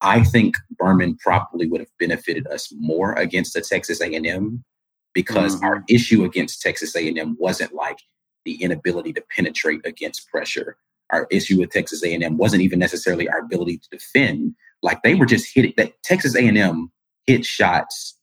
I 0.00 0.22
think 0.22 0.56
Berman 0.70 1.16
probably 1.16 1.66
would 1.66 1.80
have 1.80 1.90
benefited 1.98 2.46
us 2.46 2.72
more 2.78 3.14
against 3.14 3.54
the 3.54 3.60
Texas 3.60 4.00
A&M 4.00 4.64
because 5.12 5.56
mm-hmm. 5.56 5.64
our 5.64 5.84
issue 5.88 6.24
against 6.24 6.62
Texas 6.62 6.94
A&M 6.94 7.36
wasn't 7.38 7.74
like 7.74 7.98
the 8.44 8.62
inability 8.62 9.12
to 9.14 9.24
penetrate 9.34 9.80
against 9.84 10.28
pressure. 10.28 10.76
Our 11.10 11.26
issue 11.30 11.58
with 11.58 11.70
Texas 11.70 12.04
A&M 12.04 12.36
wasn't 12.36 12.62
even 12.62 12.78
necessarily 12.78 13.28
our 13.28 13.40
ability 13.40 13.78
to 13.78 13.88
defend. 13.90 14.54
Like 14.82 15.02
they 15.02 15.14
were 15.14 15.26
just 15.26 15.52
hitting 15.52 15.74
that 15.76 16.00
Texas 16.04 16.36
A&M 16.36 16.92
hit 17.26 17.44
shots 17.44 18.16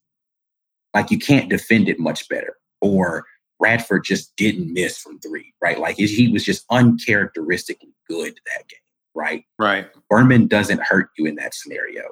like 0.94 1.10
you 1.10 1.18
can't 1.18 1.50
defend 1.50 1.88
it 1.88 1.98
much 1.98 2.28
better. 2.28 2.56
Or 2.80 3.26
Radford 3.60 4.04
just 4.04 4.34
didn't 4.36 4.72
miss 4.72 4.98
from 4.98 5.18
three, 5.20 5.54
right? 5.62 5.78
Like 5.78 5.96
he 5.96 6.28
was 6.28 6.44
just 6.44 6.64
uncharacteristically 6.70 7.94
good 8.08 8.38
that 8.46 8.68
game, 8.68 8.80
right? 9.14 9.44
Right. 9.58 9.86
Berman 10.10 10.46
doesn't 10.46 10.82
hurt 10.82 11.10
you 11.16 11.26
in 11.26 11.36
that 11.36 11.54
scenario. 11.54 12.02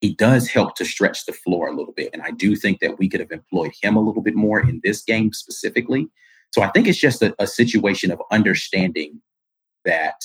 He 0.00 0.14
does 0.14 0.48
help 0.48 0.76
to 0.76 0.84
stretch 0.84 1.26
the 1.26 1.32
floor 1.32 1.68
a 1.68 1.74
little 1.74 1.94
bit. 1.94 2.10
And 2.12 2.22
I 2.22 2.30
do 2.30 2.54
think 2.56 2.80
that 2.80 2.98
we 2.98 3.08
could 3.08 3.20
have 3.20 3.32
employed 3.32 3.72
him 3.82 3.96
a 3.96 4.00
little 4.00 4.22
bit 4.22 4.34
more 4.34 4.60
in 4.60 4.80
this 4.84 5.02
game 5.02 5.32
specifically. 5.32 6.08
So 6.52 6.62
I 6.62 6.68
think 6.70 6.86
it's 6.86 6.98
just 6.98 7.22
a, 7.22 7.34
a 7.38 7.46
situation 7.46 8.10
of 8.10 8.20
understanding 8.30 9.20
that 9.84 10.22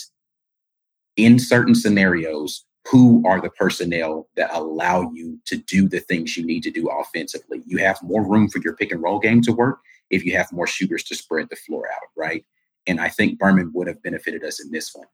in 1.15 1.39
certain 1.39 1.75
scenarios, 1.75 2.65
who 2.89 3.21
are 3.27 3.41
the 3.41 3.49
personnel 3.51 4.27
that 4.35 4.49
allow 4.53 5.11
you 5.13 5.39
to 5.45 5.57
do 5.57 5.87
the 5.87 5.99
things 5.99 6.35
you 6.35 6.45
need 6.45 6.63
to 6.63 6.71
do 6.71 6.87
offensively. 6.87 7.61
You 7.65 7.77
have 7.77 8.01
more 8.01 8.27
room 8.27 8.49
for 8.49 8.59
your 8.59 8.75
pick 8.75 8.91
and 8.91 9.01
roll 9.01 9.19
game 9.19 9.41
to 9.43 9.51
work 9.51 9.79
if 10.09 10.25
you 10.25 10.35
have 10.35 10.51
more 10.51 10.67
shooters 10.67 11.03
to 11.05 11.15
spread 11.15 11.47
the 11.49 11.55
floor 11.55 11.87
out, 11.93 12.09
right? 12.15 12.45
And 12.87 12.99
I 12.99 13.09
think 13.09 13.39
Berman 13.39 13.71
would 13.73 13.87
have 13.87 14.01
benefited 14.01 14.43
us 14.43 14.63
in 14.63 14.71
this 14.71 14.93
one. 14.93 15.07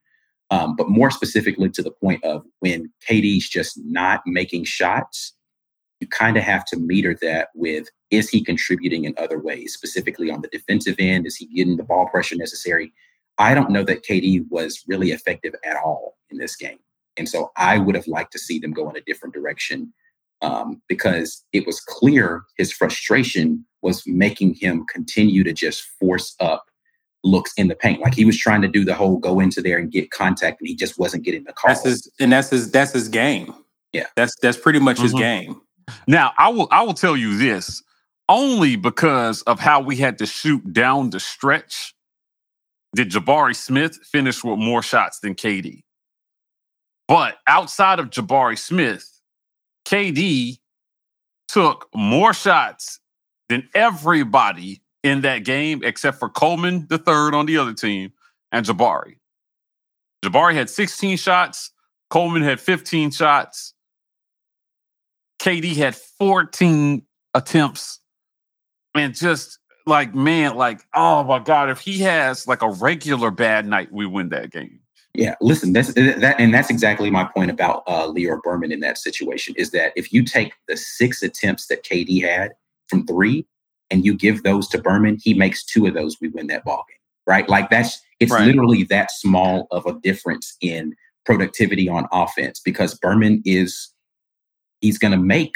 Um, 0.50 0.76
but 0.76 0.88
more 0.88 1.10
specifically 1.10 1.68
to 1.70 1.82
the 1.82 1.90
point 1.90 2.22
of 2.24 2.44
when 2.60 2.92
KD's 3.08 3.48
just 3.48 3.78
not 3.84 4.22
making 4.26 4.64
shots, 4.64 5.34
you 6.00 6.06
kind 6.06 6.36
of 6.36 6.44
have 6.44 6.64
to 6.66 6.76
meter 6.76 7.16
that 7.22 7.48
with 7.54 7.88
is 8.10 8.28
he 8.28 8.44
contributing 8.44 9.04
in 9.04 9.14
other 9.18 9.40
ways, 9.40 9.72
specifically 9.72 10.30
on 10.30 10.42
the 10.42 10.48
defensive 10.48 10.96
end? 10.98 11.26
Is 11.26 11.36
he 11.36 11.46
getting 11.46 11.76
the 11.76 11.82
ball 11.82 12.08
pressure 12.08 12.36
necessary? 12.36 12.92
I 13.38 13.54
don't 13.54 13.70
know 13.70 13.82
that 13.84 14.04
KD 14.04 14.46
was 14.48 14.84
really 14.86 15.10
effective 15.10 15.54
at 15.64 15.76
all 15.76 16.16
in 16.30 16.38
this 16.38 16.54
game. 16.56 16.78
And 17.16 17.28
so 17.28 17.50
I 17.56 17.78
would 17.78 17.94
have 17.94 18.06
liked 18.06 18.32
to 18.32 18.38
see 18.38 18.58
them 18.58 18.72
go 18.72 18.88
in 18.90 18.96
a 18.96 19.00
different 19.00 19.34
direction 19.34 19.92
um, 20.42 20.82
because 20.88 21.44
it 21.52 21.66
was 21.66 21.80
clear 21.80 22.42
his 22.56 22.72
frustration 22.72 23.64
was 23.86 24.04
making 24.06 24.54
him 24.54 24.84
continue 24.86 25.44
to 25.44 25.52
just 25.52 25.82
force 25.82 26.34
up 26.40 26.66
looks 27.22 27.52
in 27.56 27.68
the 27.68 27.76
paint. 27.76 28.00
Like 28.00 28.14
he 28.14 28.24
was 28.24 28.36
trying 28.36 28.62
to 28.62 28.68
do 28.68 28.84
the 28.84 28.94
whole 28.94 29.16
go 29.16 29.38
into 29.38 29.62
there 29.62 29.78
and 29.78 29.90
get 29.90 30.10
contact, 30.10 30.60
and 30.60 30.68
he 30.68 30.74
just 30.74 30.98
wasn't 30.98 31.22
getting 31.24 31.44
the 31.44 31.52
call. 31.52 31.70
That's 31.70 31.84
his, 31.84 32.10
and 32.18 32.32
that's 32.32 32.50
his 32.50 32.70
that's 32.70 32.92
his 32.92 33.08
game. 33.08 33.54
Yeah, 33.92 34.06
that's 34.16 34.34
that's 34.42 34.58
pretty 34.58 34.80
much 34.80 34.96
mm-hmm. 34.96 35.04
his 35.04 35.12
game. 35.14 35.60
Now 36.08 36.32
I 36.36 36.48
will 36.48 36.68
I 36.72 36.82
will 36.82 36.94
tell 36.94 37.16
you 37.16 37.38
this 37.38 37.82
only 38.28 38.74
because 38.74 39.42
of 39.42 39.60
how 39.60 39.80
we 39.80 39.96
had 39.96 40.18
to 40.18 40.26
shoot 40.26 40.72
down 40.72 41.10
the 41.10 41.20
stretch. 41.20 41.94
Did 42.94 43.10
Jabari 43.10 43.54
Smith 43.54 43.98
finish 44.04 44.42
with 44.42 44.58
more 44.58 44.82
shots 44.82 45.20
than 45.20 45.34
KD? 45.34 45.82
But 47.06 47.36
outside 47.46 48.00
of 48.00 48.10
Jabari 48.10 48.58
Smith, 48.58 49.08
KD 49.86 50.58
took 51.46 51.88
more 51.94 52.34
shots 52.34 52.98
than 53.48 53.68
everybody 53.74 54.82
in 55.02 55.20
that 55.22 55.44
game 55.44 55.82
except 55.84 56.18
for 56.18 56.28
Coleman, 56.28 56.86
the 56.88 56.98
third 56.98 57.34
on 57.34 57.46
the 57.46 57.58
other 57.58 57.74
team, 57.74 58.12
and 58.52 58.66
Jabari. 58.66 59.16
Jabari 60.24 60.54
had 60.54 60.68
16 60.68 61.16
shots. 61.16 61.70
Coleman 62.10 62.42
had 62.42 62.60
15 62.60 63.10
shots. 63.10 63.74
KD 65.40 65.76
had 65.76 65.94
14 65.94 67.02
attempts. 67.34 68.00
And 68.94 69.14
just 69.14 69.58
like, 69.86 70.14
man, 70.14 70.56
like, 70.56 70.80
oh 70.94 71.22
my 71.22 71.38
God, 71.38 71.70
if 71.70 71.80
he 71.80 71.98
has 72.00 72.48
like 72.48 72.62
a 72.62 72.70
regular 72.70 73.30
bad 73.30 73.66
night, 73.66 73.92
we 73.92 74.06
win 74.06 74.30
that 74.30 74.50
game. 74.50 74.80
Yeah, 75.14 75.34
listen, 75.40 75.72
that's 75.72 75.94
that, 75.94 76.36
and 76.38 76.52
that's 76.52 76.68
exactly 76.68 77.10
my 77.10 77.24
point 77.24 77.50
about 77.50 77.84
uh, 77.86 78.06
Lior 78.08 78.42
Berman 78.42 78.70
in 78.70 78.80
that 78.80 78.98
situation. 78.98 79.54
Is 79.56 79.70
that 79.70 79.92
if 79.96 80.12
you 80.12 80.22
take 80.22 80.52
the 80.68 80.76
six 80.76 81.22
attempts 81.22 81.68
that 81.68 81.84
KD 81.84 82.22
had 82.22 82.52
from 82.88 83.06
three, 83.06 83.46
and 83.90 84.04
you 84.04 84.14
give 84.14 84.42
those 84.42 84.68
to 84.68 84.78
Berman, 84.78 85.18
he 85.22 85.34
makes 85.34 85.64
two 85.64 85.86
of 85.86 85.94
those, 85.94 86.16
we 86.20 86.28
win 86.28 86.48
that 86.48 86.64
ball 86.64 86.84
game, 86.88 86.98
right? 87.26 87.48
Like 87.48 87.70
that's 87.70 88.00
it's 88.20 88.32
right. 88.32 88.46
literally 88.46 88.84
that 88.84 89.10
small 89.10 89.66
of 89.70 89.86
a 89.86 89.94
difference 90.00 90.56
in 90.60 90.94
productivity 91.24 91.88
on 91.88 92.06
offense 92.12 92.60
because 92.60 92.94
Berman 92.94 93.42
is 93.44 93.92
he's 94.80 94.98
going 94.98 95.12
to 95.12 95.18
make 95.18 95.54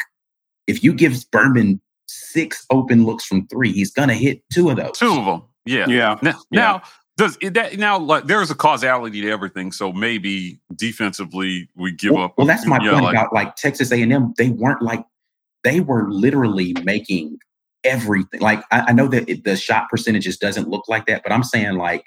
if 0.67 0.85
you 0.85 0.93
give 0.93 1.25
Berman 1.31 1.81
six 2.07 2.67
open 2.71 3.05
looks 3.05 3.25
from 3.25 3.47
three, 3.49 3.73
he's 3.73 3.91
going 3.91 4.09
to 4.09 4.15
hit 4.15 4.43
two 4.53 4.71
of 4.71 4.77
those. 4.77 4.99
Two 4.99 5.19
of 5.19 5.25
them, 5.25 5.43
yeah, 5.65 5.87
yeah. 5.89 6.19
Now, 6.23 6.41
yeah. 6.51 6.61
now 6.61 6.83
does 7.17 7.37
that 7.43 7.79
now 7.79 7.99
like 7.99 8.27
there's 8.27 8.51
a 8.51 8.55
causality 8.55 9.21
to 9.21 9.31
everything 9.31 9.73
so 9.73 9.93
maybe 9.93 10.59
defensively 10.75 11.69
we 11.77 11.93
give 11.93 12.13
well, 12.13 12.25
up 12.25 12.39
well 12.39 12.47
that's 12.47 12.67
my 12.67 12.79
point 12.79 13.03
like, 13.03 13.15
about 13.15 13.33
like 13.33 13.55
texas 13.57 13.93
a&m 13.93 14.33
they 14.39 14.49
weren't 14.49 14.81
like 14.81 15.05
they 15.65 15.81
were 15.81 16.11
literally 16.11 16.75
making 16.85 17.39
everything 17.85 18.41
like 18.41 18.63
i, 18.71 18.87
I 18.89 18.93
know 18.93 19.09
that 19.09 19.29
it, 19.29 19.45
the 19.45 19.57
shot 19.57 19.89
percentages 19.89 20.37
doesn't 20.37 20.69
look 20.69 20.89
like 20.89 21.07
that 21.07 21.23
but 21.23 21.33
i'm 21.33 21.43
saying 21.43 21.75
like 21.75 22.05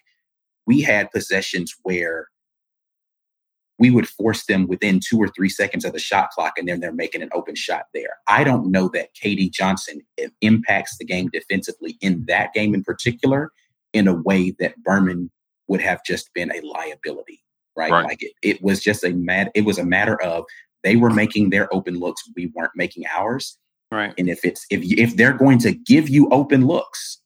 we 0.66 0.82
had 0.82 1.12
possessions 1.12 1.74
where 1.84 2.28
we 3.80 3.90
would 3.90 4.08
force 4.08 4.46
them 4.46 4.68
within 4.68 5.00
two 5.04 5.18
or 5.18 5.28
three 5.30 5.50
seconds 5.50 5.84
of 5.84 5.94
the 5.94 6.00
shot 6.00 6.30
clock 6.30 6.54
and 6.58 6.68
then 6.68 6.80
they're 6.80 6.94
making 6.94 7.24
an 7.24 7.30
open 7.34 7.56
shot 7.56 7.86
there 7.94 8.18
i 8.28 8.44
don't 8.44 8.70
know 8.72 8.88
that 8.94 9.10
KD 9.16 9.52
Johnson 9.52 10.02
eh, 10.20 10.28
impacts 10.42 10.98
the 10.98 11.06
game 11.06 11.30
defensively 11.34 11.98
in 12.02 12.26
that 12.28 12.54
game 12.54 12.76
in 12.76 12.84
particular 12.84 13.52
in 13.94 14.08
a 14.08 14.14
way 14.14 14.54
that 14.60 14.82
Berman 14.84 15.32
would 15.68 15.82
have 15.82 16.04
just 16.04 16.34
been 16.34 16.52
a 16.52 16.62
liability, 16.62 17.42
right? 17.76 17.92
right. 17.92 18.06
Like 18.06 18.22
it, 18.22 18.34
it 18.42 18.62
was 18.62 18.82
just 18.82 19.04
a 19.04 19.12
mad. 19.12 19.52
It 19.56 19.66
was 19.66 19.78
a 19.78 19.86
matter 19.86 20.22
of 20.22 20.46
they 20.84 20.96
were 20.96 21.10
making 21.10 21.50
their 21.50 21.74
open 21.74 22.00
looks, 22.00 22.24
we 22.36 22.48
weren't 22.56 22.72
making 22.76 23.06
ours, 23.16 23.58
right? 23.92 24.14
And 24.18 24.30
if 24.30 24.44
it's 24.44 24.66
if 24.70 24.82
if 24.84 25.16
they're 25.16 25.34
going 25.34 25.60
to 25.60 25.72
give 25.74 26.10
you 26.10 26.30
open 26.30 26.66
looks, 26.66 27.20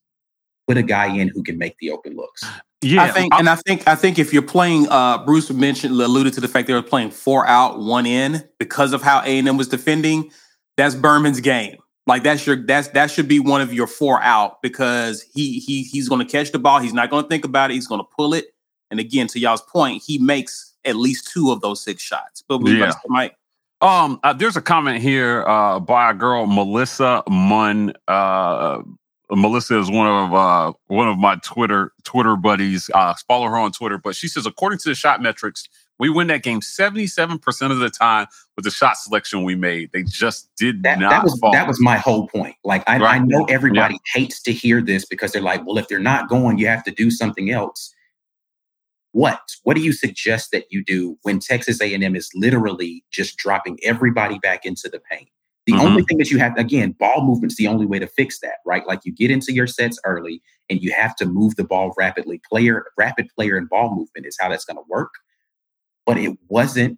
put 0.67 0.77
a 0.77 0.83
guy 0.83 1.07
in 1.07 1.29
who 1.29 1.43
can 1.43 1.57
make 1.57 1.75
the 1.79 1.91
open 1.91 2.15
looks. 2.15 2.43
Yeah, 2.81 3.03
I 3.03 3.09
think, 3.09 3.33
and 3.33 3.49
I 3.49 3.55
think, 3.55 3.87
I 3.87 3.95
think 3.95 4.19
if 4.19 4.31
you're 4.31 4.43
playing, 4.43 4.87
uh, 4.89 5.25
Bruce 5.25 5.49
mentioned, 5.49 5.99
alluded 5.99 6.33
to 6.33 6.41
the 6.41 6.47
fact 6.47 6.67
they 6.67 6.75
were 6.75 6.83
playing 6.83 7.09
four 7.09 7.47
out, 7.47 7.79
one 7.79 8.05
in 8.05 8.47
because 8.59 8.93
of 8.93 9.01
how 9.01 9.21
A 9.21 9.39
and 9.39 9.47
M 9.47 9.57
was 9.57 9.67
defending. 9.67 10.31
That's 10.75 10.93
Berman's 10.93 11.39
game. 11.39 11.77
Like 12.05 12.23
that's 12.23 12.45
your 12.45 12.55
that's 12.55 12.89
that 12.89 13.09
should 13.09 13.27
be 13.27 13.39
one 13.39 13.61
of 13.61 13.73
your 13.73 13.87
four 13.87 14.21
out 14.21 14.61
because 14.61 15.23
he 15.33 15.59
he 15.59 15.83
he's 15.83 16.07
going 16.07 16.25
to 16.25 16.31
catch 16.31 16.51
the 16.51 16.59
ball. 16.59 16.79
He's 16.79 16.93
not 16.93 17.09
going 17.09 17.23
to 17.23 17.29
think 17.29 17.43
about 17.43 17.71
it. 17.71 17.73
He's 17.73 17.87
going 17.87 17.99
to 17.99 18.07
pull 18.15 18.33
it. 18.33 18.45
And 18.91 18.99
again, 18.99 19.27
to 19.27 19.39
y'all's 19.39 19.61
point, 19.61 20.03
he 20.05 20.17
makes 20.17 20.73
at 20.85 20.95
least 20.95 21.29
two 21.29 21.51
of 21.51 21.61
those 21.61 21.83
six 21.83 22.01
shots. 22.01 22.43
But 22.47 22.59
we 22.59 22.79
yeah. 22.79 22.93
Mike. 23.07 23.35
Um, 23.79 24.19
uh, 24.23 24.33
there's 24.33 24.57
a 24.57 24.61
comment 24.61 25.01
here 25.01 25.43
uh, 25.47 25.79
by 25.79 26.11
a 26.11 26.13
girl, 26.13 26.47
Melissa 26.47 27.23
Munn. 27.29 27.93
Uh, 28.07 28.81
Melissa 29.29 29.79
is 29.79 29.91
one 29.91 30.07
of 30.07 30.33
uh, 30.33 30.73
one 30.87 31.07
of 31.07 31.17
my 31.17 31.35
Twitter 31.43 31.91
Twitter 32.03 32.35
buddies. 32.35 32.89
Uh, 32.93 33.13
follow 33.27 33.47
her 33.47 33.57
on 33.57 33.71
Twitter, 33.71 33.97
but 33.97 34.15
she 34.15 34.27
says 34.27 34.45
according 34.45 34.79
to 34.79 34.89
the 34.89 34.95
shot 34.95 35.21
metrics, 35.21 35.67
we 35.99 36.09
win 36.09 36.27
that 36.27 36.43
game 36.43 36.61
77% 36.61 37.71
of 37.71 37.79
the 37.79 37.89
time 37.89 38.27
with 38.55 38.65
the 38.65 38.71
shot 38.71 38.97
selection 38.97 39.43
we 39.43 39.55
made. 39.55 39.91
They 39.91 40.03
just 40.03 40.49
did 40.55 40.83
that, 40.83 40.99
not 40.99 41.09
that 41.09 41.23
was, 41.23 41.39
fall. 41.39 41.51
That 41.51 41.67
was 41.67 41.81
my 41.81 41.97
whole 41.97 42.27
point. 42.27 42.55
Like, 42.63 42.83
I, 42.87 42.99
right. 42.99 43.15
I 43.15 43.19
know 43.19 43.45
everybody 43.45 43.95
yeah. 43.95 44.19
hates 44.19 44.41
to 44.43 44.53
hear 44.53 44.81
this 44.81 45.05
because 45.05 45.31
they're 45.31 45.41
like, 45.41 45.65
well, 45.65 45.77
if 45.77 45.87
they're 45.87 45.99
not 45.99 46.29
going, 46.29 46.57
you 46.57 46.67
have 46.67 46.83
to 46.83 46.91
do 46.91 47.09
something 47.09 47.51
else. 47.51 47.93
What? 49.17 49.39
What 49.63 49.75
do 49.75 49.81
you 49.81 49.93
suggest 49.93 50.51
that 50.51 50.65
you 50.69 50.83
do 50.83 51.17
when 51.23 51.39
Texas 51.39 51.81
A&M 51.81 52.15
is 52.15 52.29
literally 52.35 53.03
just 53.11 53.37
dropping 53.37 53.79
everybody 53.83 54.37
back 54.39 54.65
into 54.65 54.89
the 54.89 54.99
paint? 54.99 55.29
The 55.65 55.73
mm-hmm. 55.73 55.81
only 55.81 56.03
thing 56.03 56.17
that 56.19 56.29
you 56.29 56.37
have, 56.37 56.55
again, 56.57 56.91
ball 56.91 57.25
movement's 57.25 57.55
the 57.55 57.67
only 57.67 57.85
way 57.85 57.99
to 57.99 58.07
fix 58.07 58.39
that, 58.39 58.57
right? 58.65 58.85
Like 58.85 59.01
you 59.03 59.13
get 59.13 59.31
into 59.31 59.51
your 59.51 59.67
sets 59.67 59.99
early 60.05 60.41
and 60.69 60.81
you 60.81 60.91
have 60.93 61.15
to 61.17 61.25
move 61.25 61.55
the 61.55 61.63
ball 61.63 61.93
rapidly. 61.97 62.39
Player, 62.49 62.85
rapid 62.97 63.27
player 63.35 63.57
and 63.57 63.67
ball 63.67 63.89
movement 63.93 64.25
is 64.25 64.37
how 64.39 64.49
that's 64.49 64.65
going 64.65 64.77
to 64.77 64.83
work 64.87 65.11
but 66.07 66.17
it 66.17 66.35
wasn't 66.47 66.97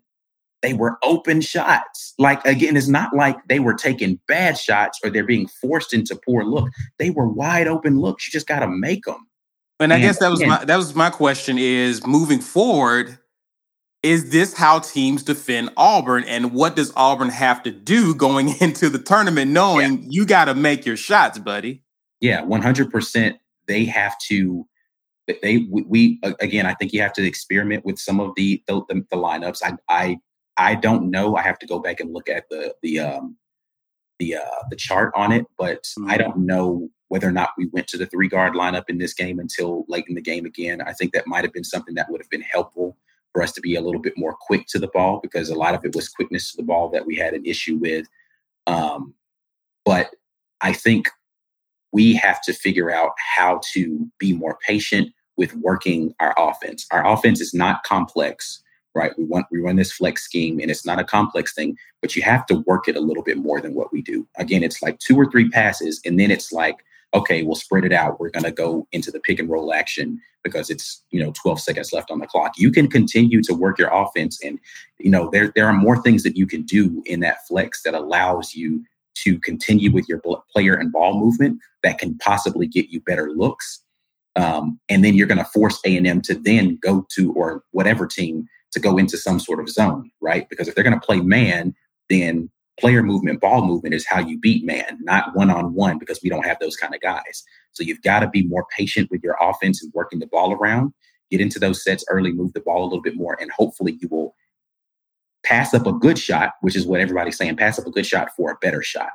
they 0.61 0.73
were 0.73 0.97
open 1.03 1.39
shots. 1.39 2.13
Like 2.19 2.45
again, 2.45 2.75
it's 2.75 2.89
not 2.89 3.13
like 3.15 3.37
they 3.47 3.59
were 3.59 3.73
taking 3.73 4.19
bad 4.27 4.57
shots 4.57 4.99
or 5.03 5.09
they're 5.09 5.23
being 5.23 5.47
forced 5.47 5.93
into 5.93 6.19
poor 6.25 6.43
look. 6.43 6.69
They 6.97 7.09
were 7.11 7.29
wide 7.29 7.67
open 7.67 7.97
looks. 7.97 8.27
You 8.27 8.31
just 8.31 8.47
got 8.47 8.59
to 8.59 8.67
make 8.67 9.05
them. 9.05 9.25
And, 9.79 9.93
I 9.93 9.99
guess 9.99 10.19
that 10.19 10.29
was 10.29 10.43
my 10.45 10.65
that 10.65 10.75
was 10.75 10.93
my 10.93 11.09
question 11.09 11.57
is 11.57 12.05
moving 12.05 12.39
forward. 12.39 13.17
Is 14.03 14.29
this 14.31 14.53
how 14.53 14.79
teams 14.79 15.23
defend 15.23 15.71
Auburn? 15.77 16.23
And 16.25 16.53
what 16.53 16.75
does 16.75 16.91
Auburn 16.95 17.29
have 17.29 17.63
to 17.63 17.71
do 17.71 18.13
going 18.13 18.49
into 18.61 18.89
the 18.89 18.99
tournament, 18.99 19.51
knowing 19.51 20.03
yeah. 20.03 20.07
you 20.09 20.25
got 20.25 20.45
to 20.45 20.53
make 20.53 20.85
your 20.85 20.97
shots, 20.97 21.39
buddy? 21.39 21.83
Yeah, 22.19 22.41
one 22.41 22.61
hundred 22.61 22.91
percent. 22.91 23.37
They 23.67 23.85
have 23.85 24.17
to 24.27 24.67
they 25.41 25.67
we, 25.69 25.83
we, 25.83 26.19
again 26.39 26.65
i 26.65 26.73
think 26.73 26.93
you 26.93 27.01
have 27.01 27.13
to 27.13 27.25
experiment 27.25 27.85
with 27.85 27.99
some 27.99 28.19
of 28.19 28.33
the 28.35 28.63
the, 28.67 28.81
the, 28.89 29.05
the 29.11 29.17
lineups 29.17 29.59
I, 29.63 29.73
I 29.87 30.17
i 30.57 30.75
don't 30.75 31.09
know 31.09 31.35
i 31.35 31.41
have 31.41 31.59
to 31.59 31.67
go 31.67 31.79
back 31.79 31.99
and 31.99 32.13
look 32.13 32.29
at 32.29 32.49
the 32.49 32.73
the 32.81 32.99
um 32.99 33.37
the 34.17 34.35
uh 34.35 34.63
the 34.69 34.75
chart 34.75 35.13
on 35.15 35.31
it 35.31 35.45
but 35.57 35.83
mm-hmm. 35.83 36.09
i 36.09 36.17
don't 36.17 36.37
know 36.37 36.89
whether 37.09 37.27
or 37.27 37.31
not 37.31 37.51
we 37.57 37.67
went 37.67 37.87
to 37.87 37.97
the 37.97 38.05
three 38.05 38.27
guard 38.27 38.53
lineup 38.53 38.85
in 38.87 38.97
this 38.97 39.13
game 39.13 39.39
until 39.39 39.85
late 39.87 40.05
in 40.07 40.15
the 40.15 40.21
game 40.21 40.45
again 40.45 40.81
i 40.81 40.93
think 40.93 41.13
that 41.13 41.27
might 41.27 41.43
have 41.43 41.53
been 41.53 41.63
something 41.63 41.95
that 41.95 42.09
would 42.09 42.21
have 42.21 42.29
been 42.29 42.41
helpful 42.41 42.97
for 43.33 43.43
us 43.43 43.51
to 43.51 43.61
be 43.61 43.75
a 43.75 43.81
little 43.81 44.01
bit 44.01 44.17
more 44.17 44.35
quick 44.39 44.65
to 44.67 44.79
the 44.79 44.87
ball 44.87 45.19
because 45.21 45.49
a 45.49 45.55
lot 45.55 45.75
of 45.75 45.85
it 45.85 45.95
was 45.95 46.09
quickness 46.09 46.51
to 46.51 46.57
the 46.57 46.63
ball 46.63 46.89
that 46.89 47.05
we 47.05 47.15
had 47.15 47.33
an 47.33 47.45
issue 47.45 47.77
with 47.77 48.07
um 48.67 49.13
but 49.85 50.11
i 50.61 50.73
think 50.73 51.09
we 51.91 52.13
have 52.13 52.41
to 52.41 52.53
figure 52.53 52.91
out 52.91 53.11
how 53.17 53.59
to 53.73 54.07
be 54.19 54.33
more 54.33 54.57
patient 54.65 55.11
with 55.37 55.55
working 55.55 56.13
our 56.19 56.35
offense. 56.37 56.85
Our 56.91 57.07
offense 57.07 57.39
is 57.39 57.53
not 57.53 57.83
complex, 57.83 58.61
right? 58.93 59.17
We 59.17 59.23
want 59.23 59.47
we 59.51 59.59
run 59.59 59.77
this 59.77 59.91
flex 59.91 60.23
scheme 60.23 60.59
and 60.59 60.69
it's 60.69 60.85
not 60.85 60.99
a 60.99 61.03
complex 61.03 61.53
thing, 61.55 61.77
but 62.01 62.15
you 62.15 62.21
have 62.23 62.45
to 62.47 62.55
work 62.67 62.87
it 62.87 62.97
a 62.97 63.01
little 63.01 63.23
bit 63.23 63.37
more 63.37 63.61
than 63.61 63.73
what 63.73 63.91
we 63.91 64.01
do. 64.01 64.27
Again, 64.37 64.63
it's 64.63 64.81
like 64.81 64.99
two 64.99 65.15
or 65.15 65.31
three 65.31 65.49
passes 65.49 66.01
and 66.05 66.19
then 66.19 66.29
it's 66.29 66.51
like 66.51 66.85
okay, 67.13 67.43
we'll 67.43 67.55
spread 67.55 67.85
it 67.85 67.93
out. 67.93 68.19
We're 68.19 68.29
going 68.29 68.43
to 68.43 68.51
go 68.51 68.87
into 68.91 69.11
the 69.11 69.19
pick 69.19 69.39
and 69.39 69.49
roll 69.49 69.73
action 69.73 70.19
because 70.43 70.69
it's, 70.69 71.03
you 71.11 71.21
know, 71.21 71.33
12 71.41 71.59
seconds 71.59 71.91
left 71.91 72.11
on 72.11 72.19
the 72.19 72.27
clock. 72.27 72.53
You 72.57 72.71
can 72.71 72.87
continue 72.87 73.41
to 73.43 73.53
work 73.53 73.79
your 73.79 73.89
offense. 73.91 74.39
And, 74.43 74.59
you 74.99 75.09
know, 75.09 75.29
there, 75.31 75.51
there 75.55 75.65
are 75.65 75.73
more 75.73 76.01
things 76.01 76.23
that 76.23 76.37
you 76.37 76.45
can 76.45 76.63
do 76.63 77.01
in 77.05 77.19
that 77.21 77.47
flex 77.47 77.83
that 77.83 77.93
allows 77.93 78.53
you 78.53 78.83
to 79.15 79.39
continue 79.39 79.91
with 79.91 80.07
your 80.07 80.21
player 80.51 80.75
and 80.75 80.91
ball 80.91 81.19
movement 81.19 81.59
that 81.83 81.97
can 81.97 82.17
possibly 82.19 82.67
get 82.67 82.89
you 82.89 83.01
better 83.01 83.31
looks. 83.31 83.81
Um, 84.35 84.79
and 84.87 85.03
then 85.03 85.15
you're 85.15 85.27
going 85.27 85.39
to 85.39 85.45
force 85.45 85.79
A&M 85.85 86.21
to 86.21 86.35
then 86.35 86.77
go 86.81 87.05
to, 87.15 87.33
or 87.33 87.63
whatever 87.71 88.05
team, 88.05 88.47
to 88.71 88.79
go 88.79 88.97
into 88.97 89.17
some 89.17 89.39
sort 89.39 89.59
of 89.59 89.67
zone, 89.67 90.11
right? 90.21 90.47
Because 90.47 90.67
if 90.67 90.75
they're 90.75 90.83
going 90.83 90.99
to 90.99 91.05
play 91.05 91.19
man, 91.19 91.73
then 92.09 92.49
player 92.79 93.03
movement, 93.03 93.41
ball 93.41 93.65
movement 93.65 93.93
is 93.93 94.05
how 94.07 94.19
you 94.19 94.39
beat 94.39 94.65
man, 94.65 94.97
not 95.01 95.35
one 95.35 95.49
on 95.49 95.73
one, 95.73 95.97
because 95.97 96.19
we 96.23 96.29
don't 96.29 96.45
have 96.45 96.59
those 96.59 96.75
kind 96.75 96.95
of 96.95 97.01
guys. 97.01 97.43
So 97.73 97.83
you've 97.83 98.01
got 98.01 98.21
to 98.21 98.29
be 98.29 98.43
more 98.47 98.65
patient 98.75 99.09
with 99.11 99.23
your 99.23 99.37
offense 99.41 99.83
and 99.83 99.91
working 99.93 100.19
the 100.19 100.27
ball 100.27 100.53
around. 100.53 100.93
Get 101.29 101.41
into 101.41 101.59
those 101.59 101.83
sets 101.83 102.03
early, 102.09 102.31
move 102.31 102.53
the 102.53 102.61
ball 102.61 102.83
a 102.83 102.85
little 102.85 103.01
bit 103.01 103.15
more, 103.15 103.37
and 103.39 103.51
hopefully 103.51 103.97
you 104.01 104.07
will 104.09 104.35
pass 105.43 105.73
up 105.73 105.85
a 105.85 105.93
good 105.93 106.17
shot, 106.17 106.53
which 106.61 106.75
is 106.75 106.85
what 106.85 106.99
everybody's 106.99 107.37
saying 107.37 107.55
pass 107.55 107.79
up 107.79 107.85
a 107.85 107.91
good 107.91 108.05
shot 108.05 108.29
for 108.35 108.51
a 108.51 108.57
better 108.61 108.81
shot, 108.81 109.11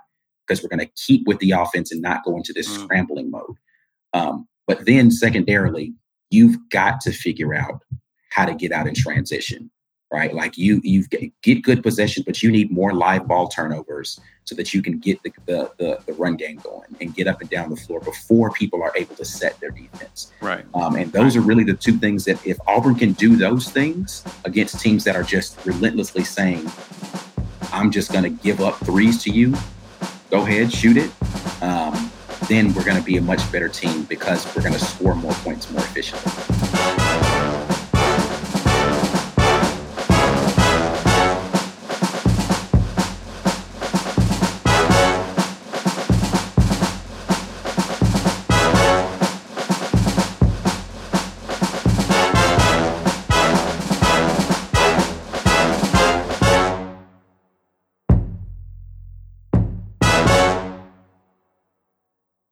because 0.46 0.62
we're 0.62 0.74
going 0.74 0.86
to 0.86 0.92
keep 0.96 1.26
with 1.26 1.38
the 1.40 1.50
offense 1.50 1.90
and 1.92 2.00
not 2.00 2.24
go 2.24 2.36
into 2.36 2.52
this 2.52 2.68
mm. 2.68 2.84
scrambling 2.84 3.30
mode. 3.30 3.56
Um, 4.12 4.46
but 4.66 4.86
then, 4.86 5.10
secondarily, 5.10 5.92
you've 6.30 6.56
got 6.70 7.00
to 7.02 7.12
figure 7.12 7.54
out 7.54 7.82
how 8.30 8.46
to 8.46 8.54
get 8.54 8.72
out 8.72 8.86
in 8.86 8.94
transition 8.94 9.70
right? 10.12 10.32
Like 10.32 10.56
you, 10.56 10.80
you 10.84 11.04
get 11.42 11.62
good 11.62 11.82
possession, 11.82 12.22
but 12.26 12.42
you 12.42 12.50
need 12.50 12.70
more 12.70 12.92
live 12.92 13.26
ball 13.26 13.48
turnovers 13.48 14.20
so 14.44 14.54
that 14.54 14.74
you 14.74 14.82
can 14.82 14.98
get 14.98 15.22
the, 15.22 15.32
the, 15.46 15.72
the, 15.78 15.98
the, 16.06 16.12
run 16.12 16.36
game 16.36 16.56
going 16.56 16.94
and 17.00 17.14
get 17.14 17.26
up 17.26 17.40
and 17.40 17.48
down 17.48 17.70
the 17.70 17.76
floor 17.76 17.98
before 18.00 18.50
people 18.50 18.82
are 18.82 18.92
able 18.94 19.14
to 19.16 19.24
set 19.24 19.58
their 19.58 19.70
defense. 19.70 20.32
Right. 20.40 20.64
Um, 20.74 20.96
and 20.96 21.10
those 21.12 21.34
are 21.34 21.40
really 21.40 21.64
the 21.64 21.74
two 21.74 21.96
things 21.98 22.26
that 22.26 22.44
if 22.46 22.58
Auburn 22.66 22.94
can 22.94 23.12
do 23.12 23.36
those 23.36 23.70
things 23.70 24.22
against 24.44 24.80
teams 24.80 25.02
that 25.04 25.16
are 25.16 25.22
just 25.22 25.64
relentlessly 25.64 26.24
saying, 26.24 26.70
I'm 27.72 27.90
just 27.90 28.12
going 28.12 28.24
to 28.24 28.42
give 28.42 28.60
up 28.60 28.76
threes 28.80 29.22
to 29.24 29.30
you, 29.30 29.54
go 30.30 30.42
ahead, 30.42 30.72
shoot 30.72 30.98
it. 30.98 31.10
Um, 31.62 32.10
then 32.48 32.74
we're 32.74 32.84
going 32.84 32.98
to 32.98 33.02
be 33.02 33.16
a 33.16 33.22
much 33.22 33.50
better 33.50 33.68
team 33.68 34.02
because 34.02 34.44
we're 34.54 34.62
going 34.62 34.74
to 34.74 34.84
score 34.84 35.14
more 35.14 35.32
points 35.32 35.70
more 35.70 35.82
efficiently. 35.82 36.83